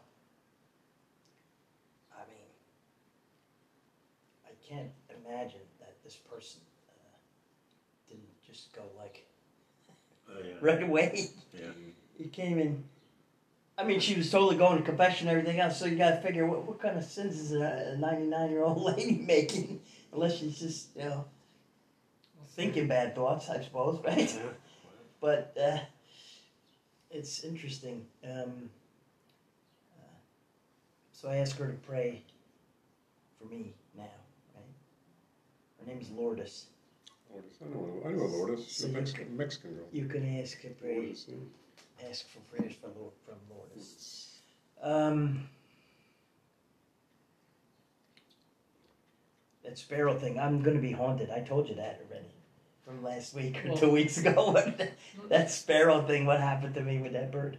[2.13, 2.49] I mean,
[4.45, 4.91] I can't
[5.25, 7.17] imagine that this person uh,
[8.09, 9.25] didn't just go like
[10.29, 10.53] Oh, yeah.
[10.61, 11.31] right away.
[11.53, 11.67] Yeah.
[12.17, 12.83] He came in.
[13.77, 15.79] I mean, she was totally going to confession and everything else.
[15.79, 18.81] So you got to figure what, what kind of sins is a 99 year old
[18.97, 21.25] lady making, unless she's just you know
[22.55, 24.33] thinking bad thoughts, I suppose, right?
[24.33, 24.51] Yeah.
[25.21, 25.77] But uh,
[27.09, 28.05] it's interesting.
[28.23, 28.69] Um,
[29.97, 30.17] uh,
[31.13, 32.23] so I asked her to pray
[33.39, 34.03] for me now,
[34.55, 34.63] right?
[35.79, 36.65] Her name is Lourdes.
[37.41, 37.57] Lourdes.
[37.61, 38.65] I know, I know Lourdes.
[38.65, 39.85] She's So a you Mexican, Mexican girl.
[39.91, 40.95] You can ask her pray.
[40.97, 42.09] Lourdes, yeah.
[42.09, 44.39] ask for prayers for Lord, from Lourdes.
[44.81, 45.49] Um,
[49.63, 51.29] that sparrow thing, I'm going to be haunted.
[51.29, 52.29] I told you that already
[52.85, 54.53] from last week or two Well- weeks ago.
[55.29, 57.57] that sparrow thing, what happened to me with that bird?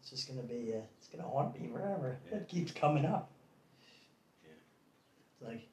[0.00, 2.18] It's just going to be, uh, it's going to haunt me forever.
[2.30, 2.38] Yeah.
[2.38, 3.30] It keeps coming up.
[4.44, 4.50] Yeah.
[5.32, 5.68] It's like,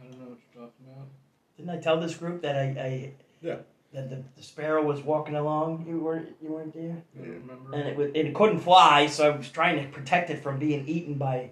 [0.00, 1.08] I don't know what you're talking about.
[1.56, 3.56] didn't I tell this group that I, I Yeah.
[3.92, 5.84] that the, the sparrow was walking along?
[5.88, 7.02] You weren't, you weren't there.
[7.14, 7.74] I don't remember.
[7.74, 10.86] and it, was, it couldn't fly, so I was trying to protect it from being
[10.88, 11.50] eaten by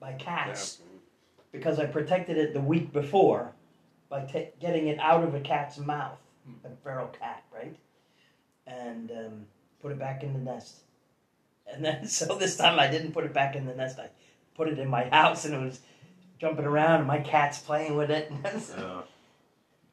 [0.00, 0.98] by cats Yeah.
[1.50, 3.52] because I protected it the week before
[4.08, 6.18] by ta getting it out of a cat's mouth,
[6.64, 7.76] a feral cat, right?
[8.66, 9.46] And um,
[9.82, 10.82] put it back in the nest.
[11.70, 13.98] And then, so this time I didn't put it back in the nest.
[13.98, 14.08] I
[14.54, 15.80] put it in my house, and it was
[16.38, 18.30] jumping around, and my cat's playing with it,
[18.76, 19.02] Uh,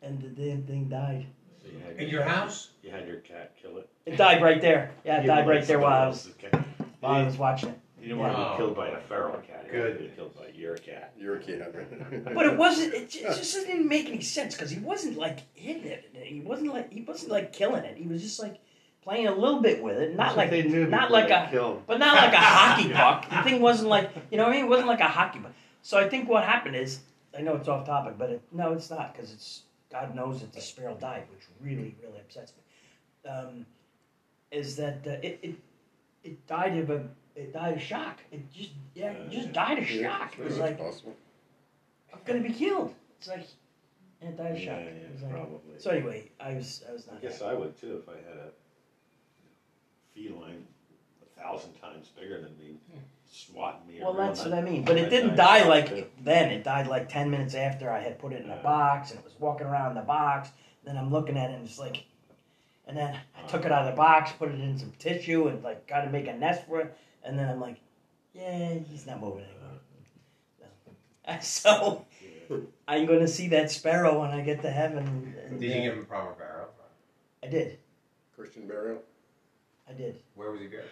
[0.01, 1.25] and the damn thing died.
[1.61, 2.69] so you had In your house?
[2.83, 3.89] You had your cat kill it.
[4.05, 4.91] It died right there.
[5.03, 6.65] Yeah, it You died right want there while I was somebody cat.
[6.99, 7.79] while I was watching it.
[7.99, 9.65] You didn't want to be killed by a feral cat.
[9.73, 10.09] You wanted to Good.
[10.11, 11.13] be killed by your cat.
[11.19, 12.23] You're a cat, right?
[12.35, 12.93] But it wasn't.
[12.93, 16.11] It ju- it just didn't make any sense because he wasn't like hitting it.
[16.13, 17.97] He wasn't like he wasn't like killing it.
[17.97, 18.57] He was just like
[19.03, 21.81] playing a little bit with it, not like they knew not like a killed.
[21.87, 23.27] but not like a hockey puck.
[23.27, 24.65] The thing wasn't like you know what I mean.
[24.65, 25.53] It wasn't like a hockey puck.
[25.85, 27.01] So I think what happened is
[27.37, 30.51] I know it's off topic, but it, no, it's not because it's God knows that
[30.51, 33.29] the sparrow died, which really really upsets me.
[33.29, 33.67] Um,
[34.49, 35.55] is that uh, it, it
[36.23, 38.17] it died of a it died of shock.
[38.31, 40.39] It just yeah, it just died of Yeah, shock.
[40.39, 41.15] It was like possible.
[42.11, 42.95] I'm gonna be killed.
[43.19, 43.45] It's like,
[44.21, 44.79] and it died of Yeah, shock.
[44.85, 45.77] yeah, It was like- probably.
[45.77, 47.11] so anyway, I was I was not.
[47.11, 47.21] I not.
[47.21, 47.51] guess happy.
[47.51, 48.49] I would too if I had a
[50.15, 50.65] feline
[51.21, 52.79] a thousand times bigger than me
[53.35, 53.99] swatting me.
[54.01, 54.83] Well, that's what I mean.
[54.83, 56.05] But it didn't die die like too.
[56.21, 56.51] then.
[56.51, 58.61] It died like ten minutes after I had put it in a Yeah.
[58.61, 60.49] box and it was walking around the box.
[60.83, 62.05] Then I'm looking at it and it's like,
[62.87, 65.63] and then I took it out of the box, put it in some tissue, and
[65.63, 66.95] like got to make a nest for it.
[67.23, 67.79] And then I'm like,
[68.33, 69.79] yeah, he's not moving anymore.
[71.41, 72.05] So
[72.87, 75.33] I'm going to see that sparrow when I get to heaven.
[75.49, 76.67] And, Did you uh, give him a proper burial?
[77.43, 77.79] I did.
[78.35, 78.99] Christian burial.
[79.89, 80.19] I did.
[80.35, 80.85] Where was he buried?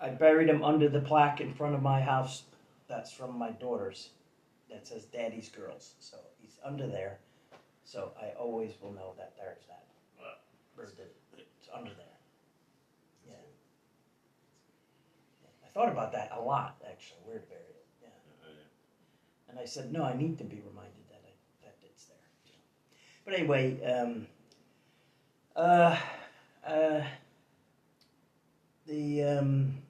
[0.00, 2.44] I buried him under the plaque in front of my house.
[2.88, 4.10] That's from my daughters.
[4.70, 7.18] That says "Daddy's Girls." So he's under there.
[7.84, 9.84] So I always will know that there's that.
[10.76, 12.18] Bird that it's under there.
[13.28, 13.34] Yeah.
[15.64, 17.20] I thought about that a lot actually.
[17.24, 17.86] Where to bury it?
[18.02, 18.08] Yeah.
[19.48, 21.30] And I said, no, I need to be reminded that I,
[21.62, 22.16] that it's there.
[23.24, 24.26] But anyway, um,
[25.54, 25.96] uh,
[26.66, 27.02] uh,
[28.86, 29.82] the, um,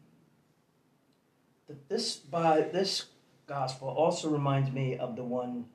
[1.68, 3.06] the this by this
[3.46, 5.66] gospel also reminds me of the one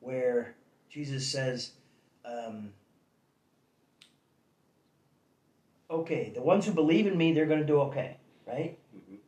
[0.00, 0.54] where
[0.88, 1.72] Jesus says,
[2.24, 2.72] um,
[5.90, 8.78] "Okay, the ones who believe in me, they're going to do okay, right?
[8.94, 9.18] Mhm.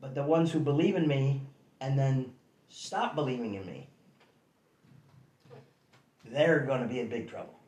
[0.00, 1.42] But the ones who believe in me
[1.80, 2.34] and then
[2.68, 3.88] stop believing in me,
[6.24, 7.58] they're going to be in big trouble,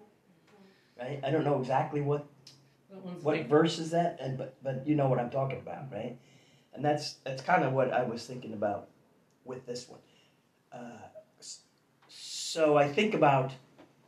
[0.99, 1.21] right?
[1.23, 2.36] I don't know exactly what That
[3.23, 4.19] what like, verse is that?
[4.21, 6.19] And but but you know what I'm talking about, right?
[6.75, 8.89] And that's that's kind of what I was thinking about
[9.45, 10.01] with this one.
[10.73, 11.09] Uh,
[12.09, 13.53] so I think about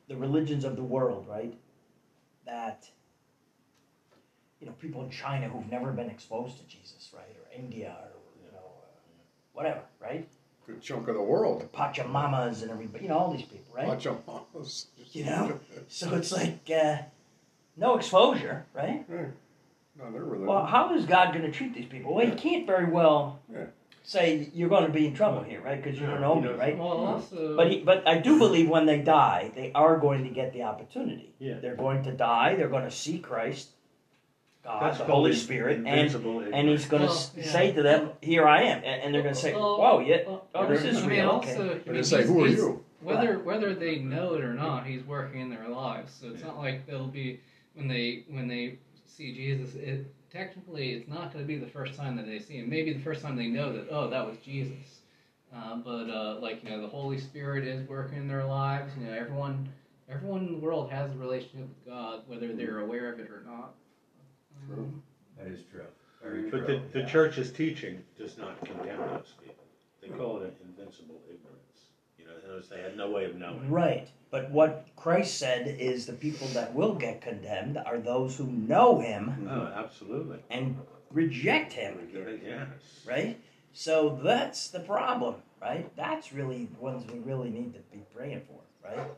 [0.09, 1.57] the religions of the world, right?
[2.47, 2.89] That
[4.61, 8.21] you know, people in China who've never been exposed to Jesus, right, or India, or
[8.45, 8.99] you know, uh,
[9.53, 10.29] whatever, right?
[10.67, 11.69] Good chunk of the world.
[11.73, 13.87] Pachamamas and everybody, you know, all these people, right?
[13.87, 14.87] Pachamamas.
[15.12, 15.61] You know?
[15.89, 16.99] So it's like uh,
[17.79, 19.09] no exposure, right?
[19.09, 20.47] No, they're religion.
[20.47, 22.14] Well, how is God going to treat these people?
[22.14, 23.64] Well, He can't very well Yeah.
[24.03, 25.83] say you're going to be in trouble here, right?
[25.83, 26.79] Because you don't know me, right?
[26.79, 27.07] well, mm-hmm.
[27.14, 30.53] also, But he, but I do believe when they die, they are going to get
[30.53, 31.33] the opportunity.
[31.39, 31.59] Yeah.
[31.61, 32.55] They're going to die.
[32.57, 33.70] They're going to see Christ,
[34.64, 37.53] God, That's the Holy Spirit, and and He's going to Well, yeah.
[37.53, 40.18] say to them, "Here I am," and, and they're going to say, Well, "Whoa, yeah,
[40.26, 41.61] well, oh, this is I real." also, Okay.
[41.61, 44.85] I They're mean, gonna say, "Who are you?" whether whether they know it or not,
[44.87, 46.12] he's working in their lives.
[46.20, 47.41] So it's not like they'll be
[47.79, 49.74] when they when they see Jesus.
[49.76, 52.68] It technically it's not going to be the first time that they see him.
[52.68, 55.01] Maybe the first time they know that oh that was Jesus.
[55.55, 58.93] Uh, but uh, like you know the Holy Spirit is working in their lives.
[58.99, 59.68] You know everyone
[60.11, 63.43] everyone in the world has a relationship with God, whether they're aware of it or
[63.47, 63.74] not.
[64.72, 65.03] Um,
[65.39, 65.85] That is true.
[66.22, 66.83] Very But true.
[66.93, 69.64] the, the church's teaching does not condemn those people.
[70.03, 71.28] They call it an invincible ignorance.
[72.49, 73.71] You know, in other words, they had no way of knowing.
[73.71, 74.09] Right.
[74.31, 79.01] But what Christ said is the people that will get condemned are those who know
[79.01, 80.39] him Oh, absolutely.
[80.51, 80.79] and
[81.11, 82.09] reject him.
[82.13, 82.69] Yes.
[83.07, 83.39] Right?
[83.73, 85.95] So that's the problem, right?
[85.97, 89.11] That's really the ones we really need to be praying for, right?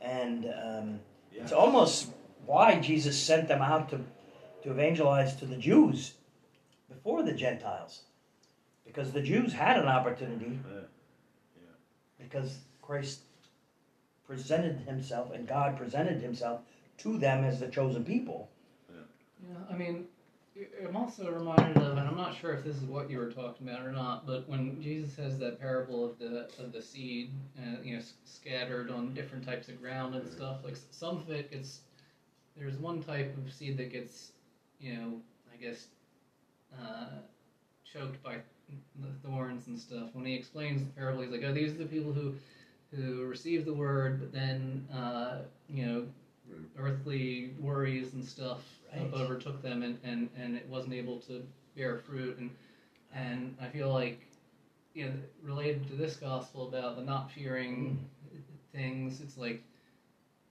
[0.00, 1.00] And um,
[1.32, 2.10] it's almost
[2.44, 4.00] why Jesus sent them out to,
[4.62, 6.14] to evangelize to the Jews
[6.88, 8.02] before the Gentiles.
[8.84, 10.80] Because the Jews had an opportunity Yeah.
[12.28, 13.20] Because Christ
[14.26, 16.60] presented himself and God presented himself
[16.98, 18.48] to them as the chosen people.
[18.90, 20.06] Yeah, I mean,
[20.84, 23.68] I'm also reminded of, and I'm not sure if this is what you were talking
[23.68, 27.82] about or not, but when Jesus has that parable of the of the seed, uh,
[27.82, 31.80] you know, scattered on different types of ground and stuff, like some of it gets.
[32.56, 34.32] There's one type of seed that gets,
[34.80, 35.20] you know,
[35.52, 35.88] I guess,
[36.72, 37.18] uh,
[37.84, 38.36] choked by
[39.00, 40.14] the thorns and stuff.
[40.14, 42.34] When he explains the parable, he's like, "Oh, these are the people who,
[42.90, 45.38] who receive the word, but then, uh,
[45.68, 46.04] you know,
[46.76, 49.10] earthly worries and stuff Right.
[49.12, 51.42] overtook them and, and, and it wasn't able to
[51.74, 52.50] bear fruit and
[53.12, 54.26] and I feel like
[54.94, 55.12] you know
[55.42, 57.98] related to this gospel about the not fearing
[58.72, 59.62] things it's like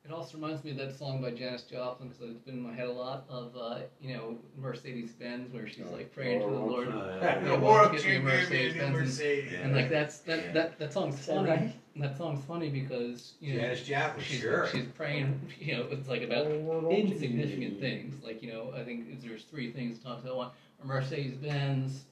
[0.06, 2.74] it also reminds me of that song by Janis Joplin because it's been in my
[2.74, 6.52] head a lot of uh, you know Mercedes Benz where she's like praying to the
[6.52, 9.54] Lord Uh, Yeah, well, get me a Mercedes-Benz Mercedes.
[9.62, 13.62] and like that's that that, that song's Is funny that song's funny because you know
[13.62, 14.68] Janis Joplin, she's, sure.
[14.68, 18.22] she's praying, you know, it's like about insignificant things.
[18.24, 20.36] Like, you know, I think there's three things it talks about.
[20.36, 20.50] One,
[20.84, 22.06] a Mercedes Benz,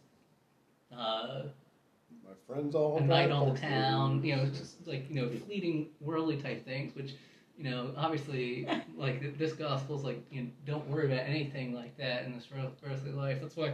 [0.92, 1.44] uh,
[2.24, 5.30] My friends all a night drive on the town, you know, just like, you know,
[5.46, 7.16] fleeting, worldly type things, which,
[7.58, 11.98] you know, obviously, like, th- this gospel's like, you know, don't worry about anything like
[11.98, 12.48] that in this
[12.86, 13.40] earthly life.
[13.42, 13.74] That's why,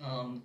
[0.00, 0.42] um,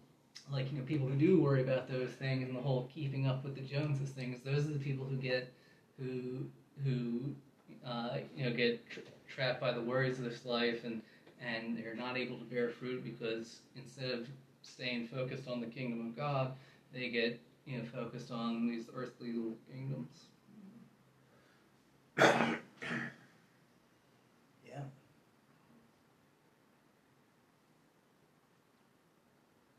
[0.51, 3.43] like, you know, people who do worry about those things and the whole keeping up
[3.43, 5.51] with the Joneses things, those are the people who get,
[5.99, 6.45] who,
[6.84, 7.34] who,
[7.86, 11.01] uh, you know, get tra- trapped by the worries of this life and,
[11.39, 14.28] and they're not able to bear fruit because instead of
[14.62, 16.53] staying focused on the kingdom of God,
[16.93, 20.30] they get you know focused on these earthly little kingdoms.
[22.18, 22.53] Yeah.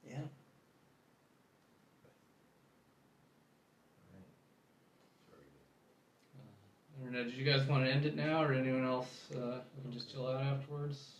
[0.08, 0.18] Yeah.
[7.00, 7.24] I don't know.
[7.24, 9.28] Did you guys want to end it now, or anyone else?
[9.34, 11.10] Uh, we can just chill out afterwards.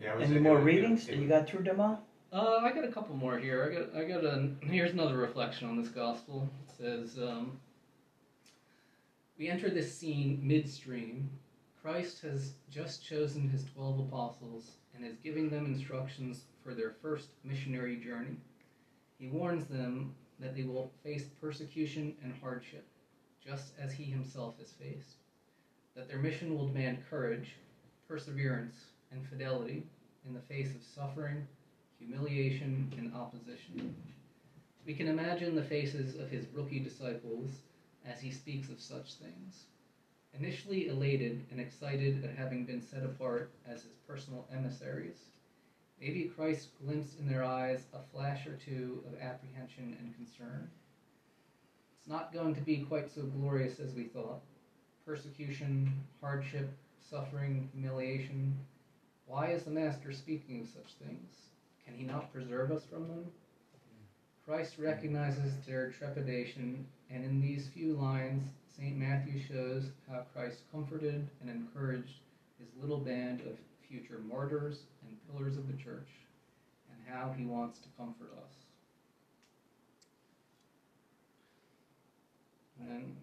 [0.00, 1.08] Yeah, was Any it- more it- it- readings?
[1.08, 2.06] it- You got through them all?
[2.32, 3.64] Uh, I got a couple more here.
[3.64, 6.48] I got I got a here's another reflection on this gospel.
[6.68, 7.58] It says, um,
[9.40, 11.30] "We enter this scene midstream.
[11.80, 17.30] Christ has just chosen his twelve apostles and is giving them instructions for their first
[17.42, 18.36] missionary journey.
[19.18, 22.84] He warns them that they will face persecution and hardship,
[23.42, 25.16] just as he himself has faced.
[25.96, 27.56] That their mission will demand courage,
[28.06, 29.86] perseverance, and fidelity
[30.26, 31.46] in the face of suffering."
[31.98, 33.94] humiliation, and opposition.
[34.84, 37.62] We can imagine the faces of his rookie disciples
[38.06, 39.64] as he speaks of such things.
[40.38, 45.18] Initially elated and excited at having been set apart as his personal emissaries,
[46.00, 50.70] maybe Christ glimpsed in their eyes a flash or two of apprehension and concern.
[51.98, 54.40] It's not going to be quite so glorious as we thought.
[55.04, 56.70] Persecution, hardship,
[57.10, 58.56] suffering, humiliation.
[59.26, 61.34] Why is the Master speaking of such things?
[61.84, 63.26] Can he not preserve us from them?
[64.46, 68.44] Christ recognizes their trepidation, and in these few lines,
[68.76, 68.96] St.
[68.96, 72.20] Matthew shows how Christ comforted and encouraged
[72.58, 73.56] his little band of
[73.88, 76.08] future martyrs and pillars of the church,
[76.90, 78.52] and how he wants to comfort us.
[82.80, 83.16] And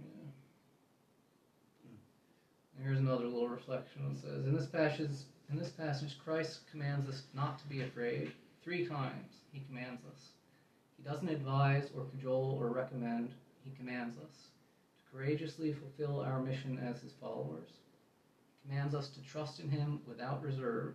[1.86, 2.84] yeah.
[2.84, 4.02] Here's another little reflection.
[4.12, 5.12] It says, in this passage,
[5.50, 8.34] in this passage, Christ commands us not to be afraid.
[8.64, 10.22] Three times he commands us.
[10.98, 13.32] He doesn't advise or cajole or recommend,
[13.68, 14.49] he commands us
[14.97, 17.70] to courageously fulfill our mission as his followers.
[18.63, 20.93] He commands us to trust in him without reserve,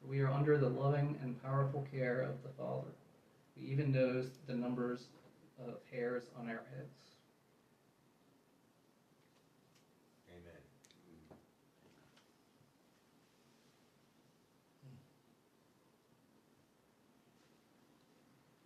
[0.00, 2.92] for we are under the loving and powerful care of the Father,
[3.54, 5.06] He even knows the numbers
[5.58, 7.06] of hairs on our heads.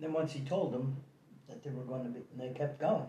[0.00, 0.96] then once he told them
[1.48, 3.06] that they were going to be, and they kept going.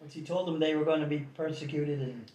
[0.00, 2.30] Once he told them they were going to be persecuted and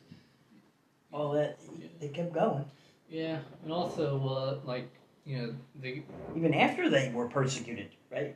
[1.12, 1.58] all that,
[2.00, 2.66] they kept going.
[3.10, 4.90] Yeah, and also, uh, like
[5.26, 6.04] you know, the
[6.36, 8.36] Even after they were persecuted, right?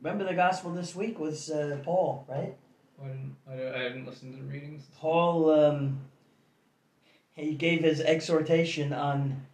[0.00, 2.54] Remember the gospel this week was uh, Paul, right?
[3.02, 4.84] I didn't, I, didn't- I didn't listen to the readings.
[4.98, 6.00] Paul, um,
[7.34, 9.46] he gave his exhortation on,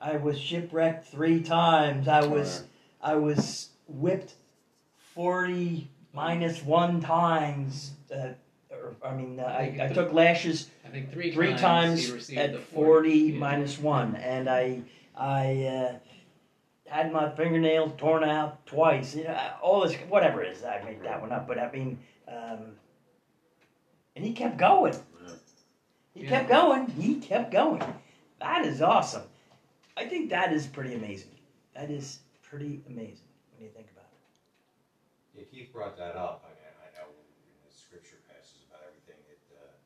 [0.00, 2.08] I was shipwrecked three times.
[2.08, 2.64] I was,
[3.02, 4.34] I was whipped
[5.14, 7.92] forty minus one times.
[8.14, 8.30] Uh,
[8.86, 12.52] or, I mean, uh, I, I took lashes I think three three times, times at
[12.52, 13.38] the 40 yeah.
[13.38, 14.82] minus one, and I,
[15.16, 15.98] I uh,
[16.86, 19.14] had my fingernails torn out twice.
[19.16, 20.64] You know, all this, whatever it is.
[20.64, 22.76] I made that one up, but I mean, um,
[24.14, 24.94] and he kept going.
[26.16, 26.30] He Yeah.
[26.30, 26.86] kept going.
[26.88, 27.84] He kept going.
[28.40, 29.28] That is awesome.
[29.96, 31.36] I think that is pretty amazing.
[31.74, 34.20] That is pretty amazing when you think about it.
[35.36, 36.48] Yeah, Keith brought that up.
[36.48, 39.76] I, I know in the scripture passages about everything that uh,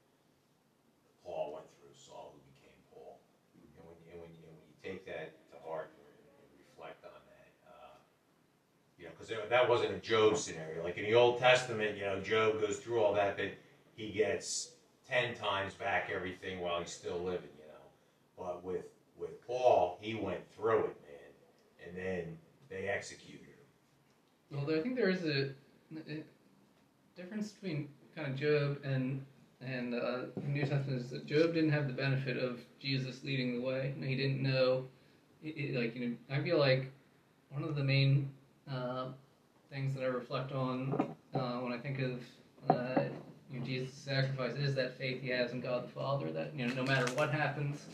[1.26, 3.18] Paul went through, Saul who became Paul.
[3.74, 7.02] And when you, and when you, when you take that to heart and, and reflect
[7.02, 7.98] on that, uh,
[8.98, 10.82] you know, because that wasn't a Job scenario.
[10.84, 13.50] Like in the Old Testament, you know, Job goes through all that, but
[13.94, 14.72] he gets
[15.08, 17.84] ten times back everything while he's still living, you know.
[18.36, 18.84] But with
[19.18, 24.66] with Paul, he went through it, man, and then they executed him.
[24.66, 25.50] Well, I think there is a,
[26.10, 26.22] a
[27.16, 29.24] difference between kind of Job and
[29.60, 33.66] and uh, New Testament is that Job didn't have the benefit of Jesus leading the
[33.66, 33.94] way.
[34.02, 34.86] He didn't know,
[35.42, 36.90] it, it- like you know, I feel like
[37.50, 38.30] one of the main
[38.72, 39.06] uh,
[39.70, 42.20] things that I reflect on uh, when I think of
[42.68, 43.02] uh,
[43.52, 46.30] you know, Jesus' sacrifice is that faith he has in God the Father.
[46.30, 47.84] That you know, no matter what happens,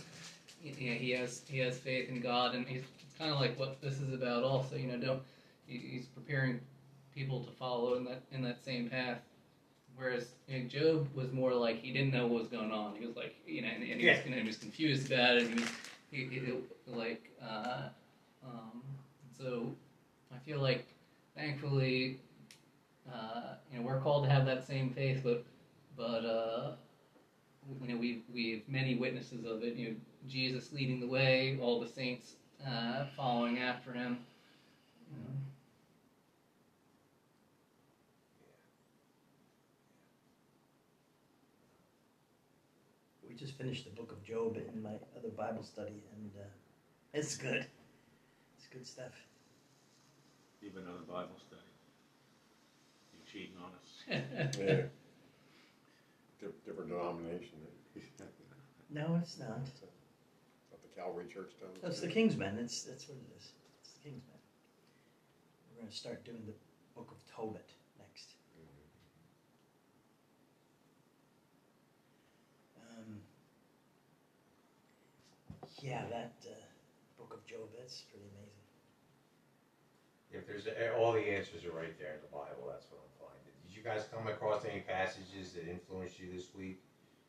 [0.62, 2.83] you know, he has he has faith in God, and he's
[3.18, 4.43] kind of like what this is about.
[4.43, 5.22] Also, you know, don't
[5.66, 6.61] he's preparing
[7.14, 9.18] people to follow in that in that same path.
[9.97, 12.95] Whereas you know, Job was more like he didn't know what was going on.
[12.99, 14.35] He was like, you know, and, and he, was, Yeah.
[14.35, 15.49] he was confused about it.
[15.49, 15.70] He was,
[16.11, 16.53] he, he,
[16.87, 17.89] like, uh,
[18.45, 18.83] um,
[19.39, 19.74] so
[20.37, 20.87] I feel like,
[21.34, 22.20] thankfully,
[23.11, 25.45] uh, you know, we're called to have that same faith, but,
[25.97, 26.72] but, uh,
[27.80, 29.74] you know, we we have many witnesses of it.
[29.74, 29.97] You know,
[30.28, 32.34] Jesus leading the way, all the saints
[32.66, 34.18] uh, following after him.
[43.28, 46.49] We just finished the book of Job in my other Bible study, and uh,
[47.12, 47.66] it's good.
[48.57, 49.12] It's good stuff.
[50.67, 51.62] Even another Bible study.
[53.14, 53.91] You cheating on us?
[54.59, 54.83] Yeah.
[56.41, 57.57] Di- Different denomination.
[58.91, 59.62] No, it's not.
[59.64, 59.81] It's
[60.71, 62.29] not the Calvary Church down the That's the street.
[62.31, 62.59] Kingsmen.
[62.59, 63.53] It's that's what it is.
[63.81, 64.41] It's the Kingsmen.
[65.71, 66.55] We're going to start doing the
[66.95, 68.35] book of Tobit next.
[72.77, 73.21] Um,
[75.81, 76.55] yeah, that uh,
[77.19, 77.69] book of Job.
[77.79, 78.66] That's pretty amazing.
[80.37, 83.57] If there's all the answers are right there in the Bible, that's what I'm finding.
[83.64, 86.84] Did you guys come across any passages that influenced you this week?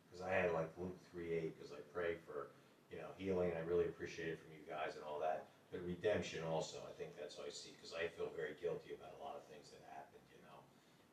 [0.07, 2.51] Because I had like Luke three eight because I prayed for
[2.91, 3.55] you know healing.
[3.55, 5.47] I really appreciate it from you guys and all that.
[5.71, 7.71] But redemption also, I think that's how I see.
[7.75, 10.59] Because I feel very guilty about a lot of things that happened, you know.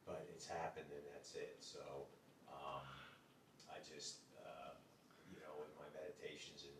[0.06, 1.58] But it's happened and that's it.
[1.62, 2.10] So
[2.50, 2.82] um,
[3.70, 4.74] I just uh,
[5.30, 6.74] you know in my meditations and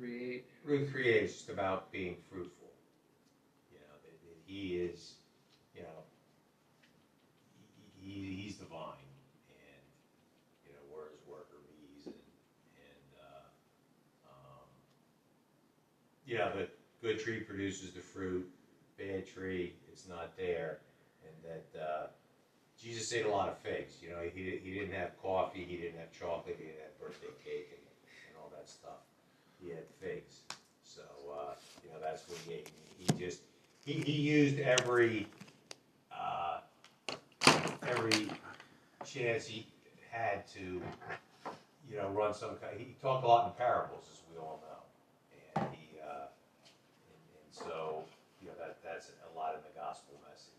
[0.00, 0.42] 3.8.
[0.64, 2.70] Route is just about being fruitful.
[3.70, 5.14] You know, that, that he is,
[5.74, 6.02] you know,
[8.00, 9.08] he, he's the vine,
[9.48, 9.84] and
[10.66, 14.66] you know we're his worker bees, and and uh, um,
[16.26, 18.48] yeah, but good tree produces the fruit,
[18.98, 20.78] bad tree it's not there,
[21.22, 21.80] and that.
[21.80, 22.06] Uh,
[22.76, 23.94] Jesus ate a lot of figs.
[24.02, 27.32] You know, he, he didn't have coffee, he didn't have chocolate, he didn't have birthday
[27.42, 27.80] cake, and,
[28.28, 29.00] and all that stuff.
[29.64, 30.40] He had figs.
[30.82, 31.02] So,
[31.32, 32.70] uh, you know, that's what he ate.
[32.98, 33.40] He just,
[33.84, 35.26] he, he used every,
[36.12, 36.58] uh,
[37.88, 38.28] every
[39.04, 39.66] chance he
[40.10, 40.82] had to,
[41.90, 45.62] you know, run some kind, he talked a lot in parables, as we all know.
[45.62, 46.28] And he, uh,
[47.08, 48.04] and, and so,
[48.40, 50.52] you know, that, that's a lot in the gospel message.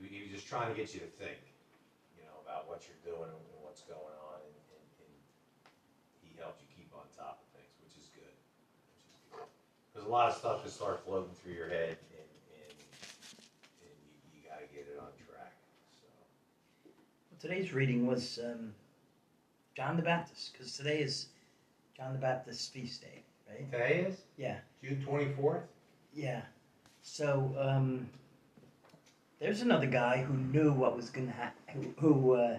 [0.00, 1.38] He, he was just trying to get you to think,
[2.16, 5.14] you know, about what you're doing and, what's going on, and, and, and
[6.22, 8.30] he helped you keep on top of things, which is good.
[8.30, 9.50] Which is good.
[10.04, 12.78] Because a lot of stuff can start floating through your head, and, and,
[13.80, 15.54] and you, you got to get it on track.
[17.40, 18.72] So, today's reading was um,
[19.74, 21.28] John the Baptist, because today is
[21.96, 23.70] John the Baptist's feast day, right?
[23.72, 25.62] Today is Yeah, June twenty fourth.
[26.12, 26.42] yeah.
[27.00, 28.06] So um,
[29.40, 32.58] there's another guy who knew what was gonna ha- who who, uh,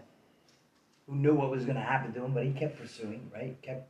[1.07, 3.55] who knew what was gonna happen to him, but he kept pursuing, right?
[3.61, 3.87] Kept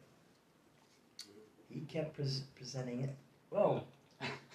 [1.69, 3.15] he kept pres- presenting it.
[3.49, 3.83] Whoa,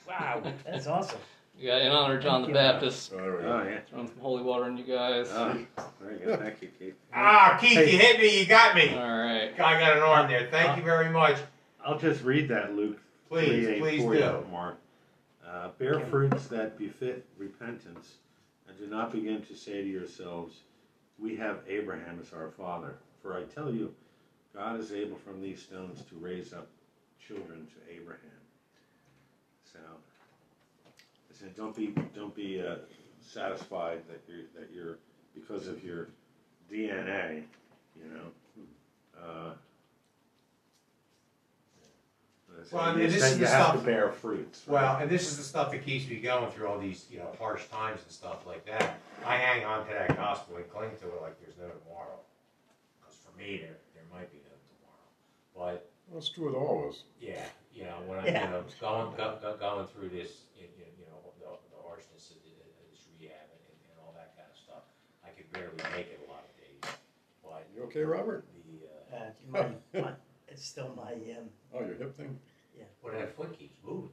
[0.09, 1.18] wow, that's awesome.
[1.59, 2.72] Yeah, in honor of John the Thank you.
[2.72, 3.53] Baptist, Oh, there we go.
[3.53, 3.80] Oh, yeah.
[3.88, 5.28] throwing some holy water on you guys.
[5.30, 5.59] Oh,
[6.01, 6.38] very good.
[6.38, 6.95] Thank you, Keith.
[7.12, 8.41] Ah, Keith, you hit me.
[8.41, 8.95] You got me.
[8.95, 9.53] All right.
[9.53, 10.49] I got an arm there.
[10.51, 11.36] Thank you very much.
[11.84, 12.99] I'll just read that, Luke.
[13.28, 14.45] Please, 3:8 please for do.
[14.51, 14.78] Mark.
[15.47, 18.14] Uh, bear fruits that befit repentance,
[18.66, 20.61] and do not begin to say to yourselves,
[21.18, 22.95] We have Abraham as our father.
[23.20, 23.95] For I tell you,
[24.55, 26.68] God is able from these stones to raise up
[27.20, 28.39] children to Abraham.
[29.73, 29.79] So,
[30.89, 32.77] I said, don't be don't be uh,
[33.21, 34.99] satisfied that you're that you're
[35.35, 36.09] because of your
[36.71, 37.45] DNA,
[37.97, 39.23] you know.
[39.23, 39.53] Uh,
[42.73, 44.64] Well, and you this is the stuff- to bear fruits.
[44.66, 44.75] right?
[44.83, 47.35] Well, and this is the stuff that keeps me going through all these, you know,
[47.39, 48.99] harsh times and stuff like that.
[49.25, 52.18] I hang on to that gospel and cling to it like there's no tomorrow.
[53.01, 55.73] Because for me, there there might be no tomorrow.
[55.79, 57.03] But Well, it's true with all of us.
[57.21, 57.47] yeah,
[57.81, 58.45] you know, when I Yeah.
[58.45, 62.31] you know going go, go, going through this, you you you know, the, the harshness
[62.31, 64.85] of, this rehab and, and all that kind of stuff,
[65.24, 66.83] I could barely make it a lot of days.
[67.43, 68.45] But You okay, Robert?
[68.53, 68.85] the
[69.16, 70.12] uh, Uh, my, my,
[70.49, 72.39] it's still my um, Oh, your hip thing?
[72.76, 72.85] Yeah.
[73.03, 74.11] But that foot keeps moving.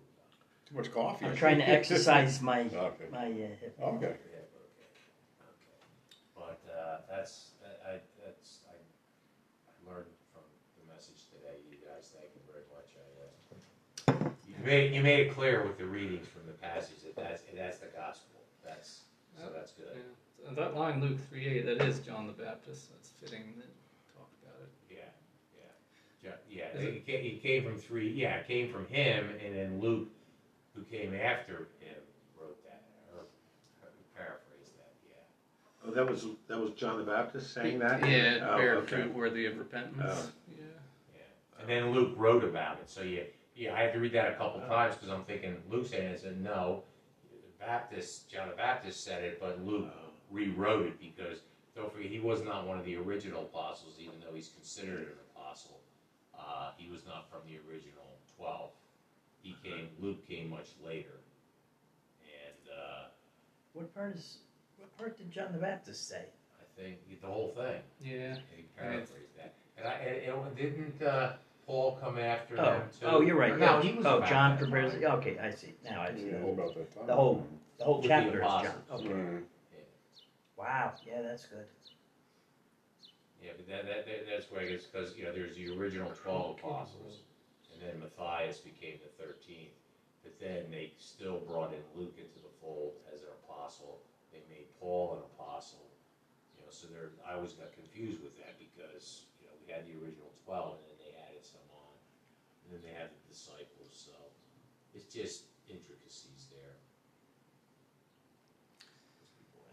[0.68, 1.26] Too much coffee.
[1.26, 3.07] I'm trying to exercise my Okay.
[3.11, 3.76] my uh, hip.
[3.80, 4.05] Okay.
[4.05, 5.80] Okay, okay.
[6.36, 7.93] But uh, that's that, I
[8.24, 10.43] that's I, I learned from
[10.76, 11.63] the message today.
[11.72, 12.89] You guys, thank you very much.
[12.99, 17.15] I, uh, you made you made it clear with the readings from the passage that
[17.15, 18.41] that's that's the gospel.
[18.63, 19.01] That's
[19.36, 19.88] so that's good.
[19.95, 20.53] Yeah.
[20.55, 22.91] That line, Luke 3 8, that is John the Baptist.
[22.91, 23.68] That's fitting that
[24.13, 24.70] talk about it.
[24.89, 25.09] Yeah,
[26.24, 26.80] yeah, yeah.
[26.80, 27.13] Is yeah.
[27.13, 28.11] It, it came from three.
[28.11, 30.07] Yeah, it came from him, and then Luke,
[30.76, 31.97] who came after him,
[32.39, 33.24] wrote that or
[34.15, 34.93] paraphrased that.
[35.09, 35.88] Yeah.
[35.88, 38.07] Oh, that was that was John the Baptist saying that.
[38.07, 38.88] Yeah, Oh, bear okay.
[39.01, 39.97] fruit worthy of repentance.
[40.05, 40.30] Oh.
[40.49, 40.63] Yeah.
[41.15, 42.89] Yeah, and then Luke wrote about it.
[42.89, 43.24] So yeah,
[43.58, 46.14] yeah, I had to read that a couple times because I'm thinking Luke saying it.
[46.14, 46.84] I said no,
[47.32, 50.12] the Baptist, John the Baptist said it, but Luke Oh.
[50.30, 51.41] rewrote it because
[51.76, 55.18] don't forget he was not one of the original apostles, even though he's considered an
[55.36, 55.80] apostle.
[56.38, 58.72] Uh, he was not from the original twelve.
[59.41, 59.89] He came.
[59.99, 61.20] Luke came much later,
[62.22, 63.08] and uh,
[63.74, 64.39] What part is
[64.78, 66.26] what part did John the Baptist say?
[66.60, 67.82] I think the whole thing.
[68.01, 68.36] Yeah.
[68.55, 69.55] He paraphrased that.
[69.78, 71.34] And I and, and didn't uh,
[71.68, 73.05] Paul come after Oh, them too?
[73.05, 73.51] oh, you're right.
[73.51, 73.65] Or yeah.
[73.76, 74.05] No, he was.
[74.05, 74.93] oh, about John that prepares.
[74.93, 75.03] time.
[75.20, 75.74] Okay, I see.
[75.84, 77.07] Now I see Yeah, the whole about that time.
[77.07, 77.47] the whole
[77.78, 78.65] the whole With the chapter is John.
[78.65, 79.05] apostles.
[79.05, 79.43] Okay.
[80.57, 80.93] Wow.
[81.05, 81.65] Yeah, that's good.
[83.43, 86.57] Yeah, but that, that, that that's where it's because you know there's the original twelve
[86.57, 87.20] apostles,
[87.76, 89.76] and then Matthias became the thirteenth.
[90.24, 93.99] But then they still brought in Luke into the fold as an apostle.
[94.32, 95.84] They made Paul an apostle.
[96.55, 99.84] You know, so there I always got confused with that because you know we had
[99.88, 101.93] the original twelve, and then they added some on,
[102.68, 103.91] and then they had the disciples.
[104.05, 104.11] So
[104.93, 106.76] it's just intricacies there.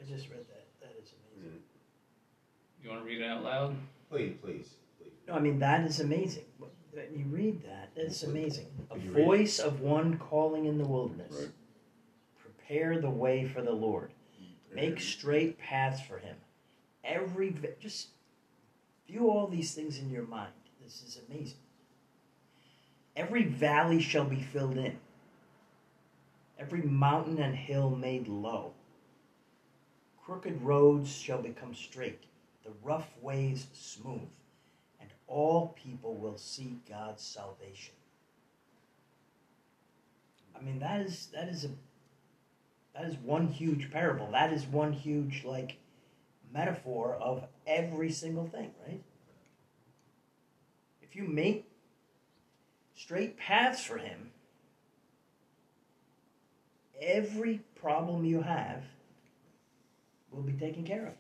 [0.01, 0.67] I just read that.
[0.81, 1.59] That is amazing.
[1.59, 2.85] Mm-hmm.
[2.85, 3.77] You want to read it out loud?
[4.11, 5.13] Please, please, please.
[5.27, 6.45] No, I mean that is amazing.
[6.59, 8.67] When you read that, that's amazing.
[8.91, 9.25] A you read it?
[9.25, 11.35] voice of one calling in the wilderness.
[11.37, 11.49] Right.
[12.39, 14.13] Prepare the way for the Lord.
[14.41, 14.77] Mm-hmm.
[14.77, 16.37] Make straight paths for him.
[17.03, 18.09] Every va- just
[19.09, 20.53] view all these things in your mind.
[20.83, 21.59] This is amazing.
[23.17, 24.99] Every valley shall be filled in.
[26.59, 28.73] Every mountain and hill made low.
[30.25, 32.25] Crooked roads shall become straight,
[32.65, 34.31] the rough ways smooth,
[35.01, 37.95] and all people will see God's salvation.
[40.57, 41.71] I mean that is that is a
[42.95, 44.31] that is one huge parable.
[44.31, 45.77] That is one huge like
[46.53, 49.03] metaphor of every single thing, right?
[51.03, 51.69] If you make
[53.05, 54.31] straight paths for him,
[57.03, 58.83] every problem you have
[60.31, 61.15] will be taken care of.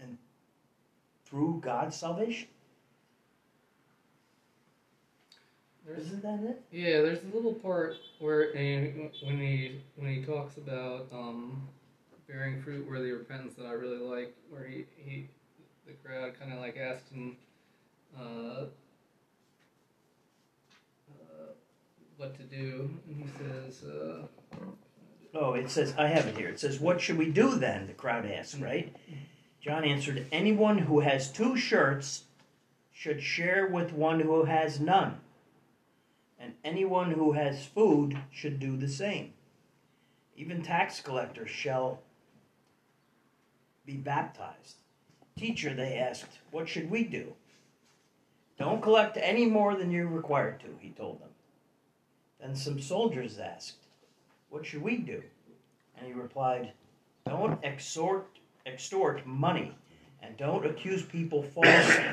[0.00, 0.16] And
[1.26, 2.46] through God's salvation.
[5.84, 6.62] There's, Isn't that it?
[6.70, 11.66] yeah, there's a little part where when he when he talks about um,
[12.28, 15.28] bearing fruit worthy repentance that I really like, where he, he
[15.86, 17.36] the crowd kind of like asked him
[18.20, 18.66] uh,
[21.10, 21.52] uh,
[22.18, 24.26] what to do, and he says, uh,
[25.34, 26.48] Oh, it says, I have it here.
[26.48, 27.86] It says, What should we do then?
[27.86, 28.94] The crowd asked, right?
[29.60, 32.24] John answered, Anyone who has two shirts
[32.92, 35.20] should share with one who has none.
[36.40, 39.32] And anyone who has food should do the same.
[40.36, 42.00] Even tax collectors shall
[43.86, 44.76] be baptized.
[45.36, 47.34] Teacher, they asked, What should we do?
[48.58, 51.27] Don't collect any more than you're required to, he told them.
[52.40, 53.76] Then some soldiers asked,
[54.48, 55.22] What should we do?
[55.96, 56.72] And he replied,
[57.26, 59.76] Don't extort, extort money,
[60.22, 62.04] and don't accuse people falsely.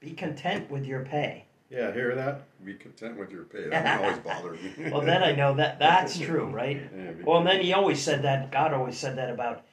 [0.00, 1.44] Be content with your pay.
[1.70, 2.44] Yeah, hear that?
[2.64, 3.68] Be content with your pay.
[3.70, 4.90] That always bothered me.
[4.90, 6.80] Well, then I know that that's true, right?
[6.96, 9.64] Yeah, Well, and then he always said that, God always said that about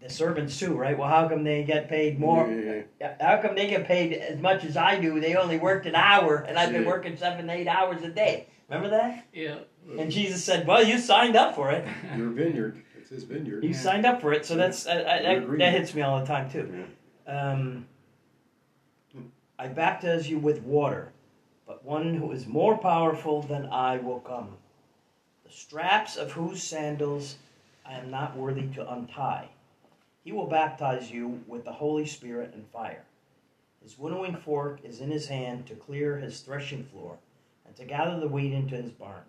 [0.00, 0.98] the servants too, right?
[0.98, 2.46] Well, how come they get paid more?
[2.50, 5.20] Yeah, yeah, How come they get paid as much as I do?
[5.20, 8.48] They only worked an hour, and I've been working seven, eight hours a day.
[8.68, 9.26] Remember that?
[9.32, 9.58] Yeah.
[9.98, 11.86] And Jesus said, "Well, you signed up for it.
[12.16, 12.82] Your vineyard.
[12.98, 13.62] It's his vineyard.
[13.62, 16.26] You signed up for it." So that's uh, uh, that, that hits me all the
[16.26, 16.84] time too.
[17.26, 17.86] Um,
[19.58, 21.12] I baptize you with water,
[21.66, 24.56] but one who is more powerful than I will come.
[25.44, 27.36] The straps of whose sandals
[27.84, 29.48] I am not worthy to untie.
[30.24, 33.04] He will baptize you with the Holy Spirit and fire.
[33.80, 37.20] His winnowing fork is in his hand to clear his threshing floor and
[37.76, 39.22] to gather the wheat into his barn,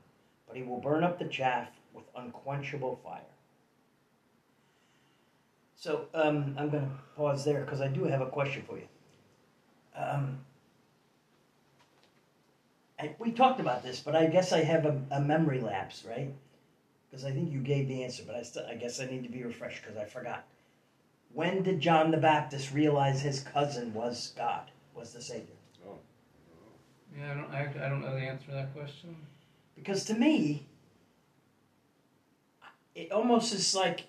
[0.47, 3.21] but he will burn up the chaff with unquenchable fire.
[5.75, 8.87] So um, I'm going to pause there because I do have a question for you.
[9.95, 10.39] Um,
[12.99, 16.33] I, we talked about this, but I guess I have a, a memory lapse, right?
[17.09, 19.29] Because I think you gave the answer, but I still I guess I need to
[19.29, 20.45] be refreshed because I forgot.
[21.33, 25.56] When did John the Baptist realize his cousin was God, was the Savior?
[27.15, 29.15] Yeah, I don't, I, I don't know the answer to that question.
[29.75, 30.65] Because to me,
[32.95, 34.05] it almost is like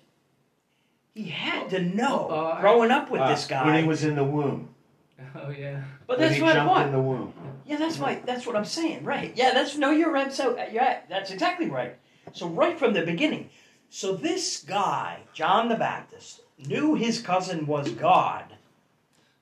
[1.13, 3.65] he had to know Oh, I- growing up with Uh, this guy.
[3.65, 4.69] when he was in the womb.
[5.35, 5.83] Oh yeah.
[6.07, 6.85] but when that's he what I jumped want.
[6.87, 7.33] in the womb.
[7.65, 9.03] Yeah, that's my that's what I'm saying.
[9.03, 9.33] Right.
[9.35, 10.31] Yeah, that's no, you're right.
[10.33, 11.97] So uh, yeah, that's exactly right.
[12.33, 13.49] So right from the beginning.
[13.89, 18.45] So this guy, John the Baptist, knew his cousin was God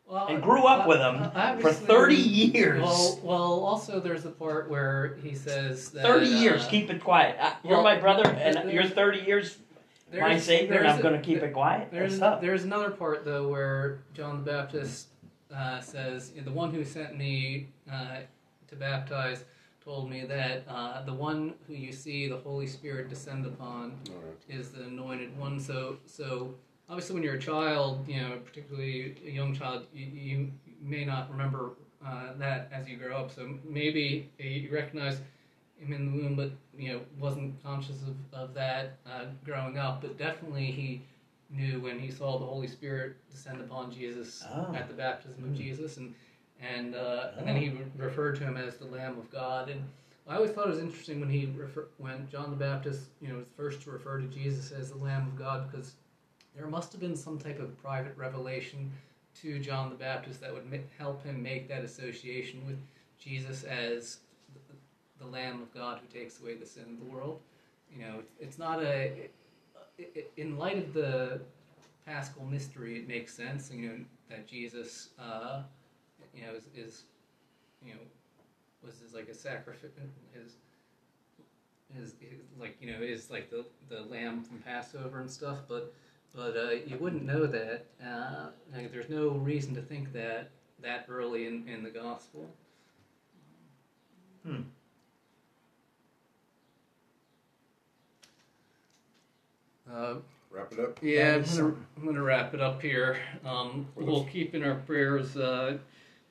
[0.09, 2.81] Well, and grew up uh, with him for 30 years.
[2.81, 6.63] Well, well, also there's the part where he says that 30 years.
[6.65, 7.35] uh, Keep it quiet.
[7.39, 9.57] Uh, you're well, my brother, there's- and you're 30 years
[10.11, 11.89] my savior, and I'm going to keep it quiet.
[11.91, 15.07] There's there's another part though where John the Baptist
[15.53, 18.19] uh, says the one who sent me uh,
[18.69, 19.43] to baptize
[19.83, 24.15] told me that uh, the one who you see the Holy Spirit descend upon All
[24.15, 24.35] right.
[24.49, 25.59] is the anointed one.
[25.59, 26.55] So so
[26.89, 31.29] obviously when you're a child, you know, particularly a young child, you, you may not
[31.31, 31.71] remember
[32.05, 33.31] uh, that as you grow up.
[33.33, 35.19] So maybe you recognize
[35.79, 40.01] him in the womb, but you know wasn't conscious of, of that uh, growing up.
[40.01, 41.01] But definitely he
[41.49, 44.73] knew when he saw the Holy Spirit descend upon Jesus Oh.
[44.75, 45.55] at the baptism of Hmm.
[45.55, 46.13] Jesus, and
[46.61, 49.69] and uh, and then he re- referred to him as the Lamb of God.
[49.69, 49.81] And
[50.27, 53.35] I always thought it was interesting when he refer, when John the Baptist, you know,
[53.37, 55.93] was first to refer to Jesus as the Lamb of God because
[56.57, 58.91] there must have been some type of private revelation
[59.41, 60.65] to John the Baptist that would
[60.97, 62.77] help him make that association with
[63.19, 64.19] Jesus as
[64.53, 67.39] the, the Lamb of God who takes away the sin of the world.
[67.93, 69.29] You know, it's, it's not a.
[69.99, 71.39] i- i- In light of the
[72.05, 73.69] Paschal mystery, it makes sense.
[73.71, 73.95] You know
[74.29, 75.61] that Jesus, uh,
[76.35, 77.03] you know, is, is,
[77.85, 77.99] you know,
[78.83, 79.91] was like a sacrifice.
[80.33, 80.53] His,
[81.95, 85.93] his, his like you know is like the the lamb from Passover and stuff, but
[86.35, 87.85] but uh, you wouldn't know that.
[88.05, 90.49] Uh, like, there's no reason to think that
[90.81, 92.47] that early in, in the gospel.
[94.45, 94.61] Hmm.
[99.91, 100.15] Uh,
[100.49, 100.99] Wrap it up.
[101.01, 101.75] yeah, I'm gonna.
[101.97, 103.17] I'm gonna wrap it up here.
[103.45, 105.77] Um, we'll this- keep in our prayers uh,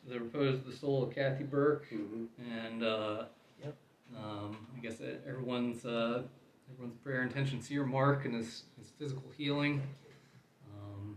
[0.08, 2.24] the repose of the soul of Kathy Burke, Mm-hmm.
[2.50, 3.24] and uh,
[3.62, 3.74] Yep.
[4.16, 4.96] um, I guess
[5.28, 6.22] everyone's uh,
[6.70, 7.84] everyone's prayer intentions here.
[7.84, 9.82] Mark and his, his physical healing.
[10.74, 11.16] Um,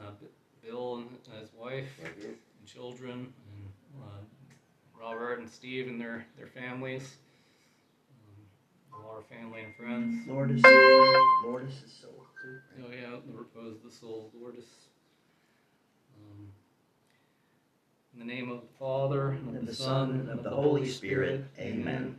[0.00, 0.10] uh,
[0.62, 1.08] Bill and
[1.40, 2.36] his wife and
[2.66, 7.16] children, and uh, Robert and Steve and their their families.
[8.92, 10.26] Um, all our family and friends.
[11.44, 12.08] Lourdes is so
[12.42, 12.58] too.
[12.82, 14.64] Oh yeah, the repose of the soul of Lourdes.
[16.16, 16.48] Um,
[18.14, 21.44] in the name of the Father and of the, Son and of the Holy Spirit.
[21.58, 22.18] Amen.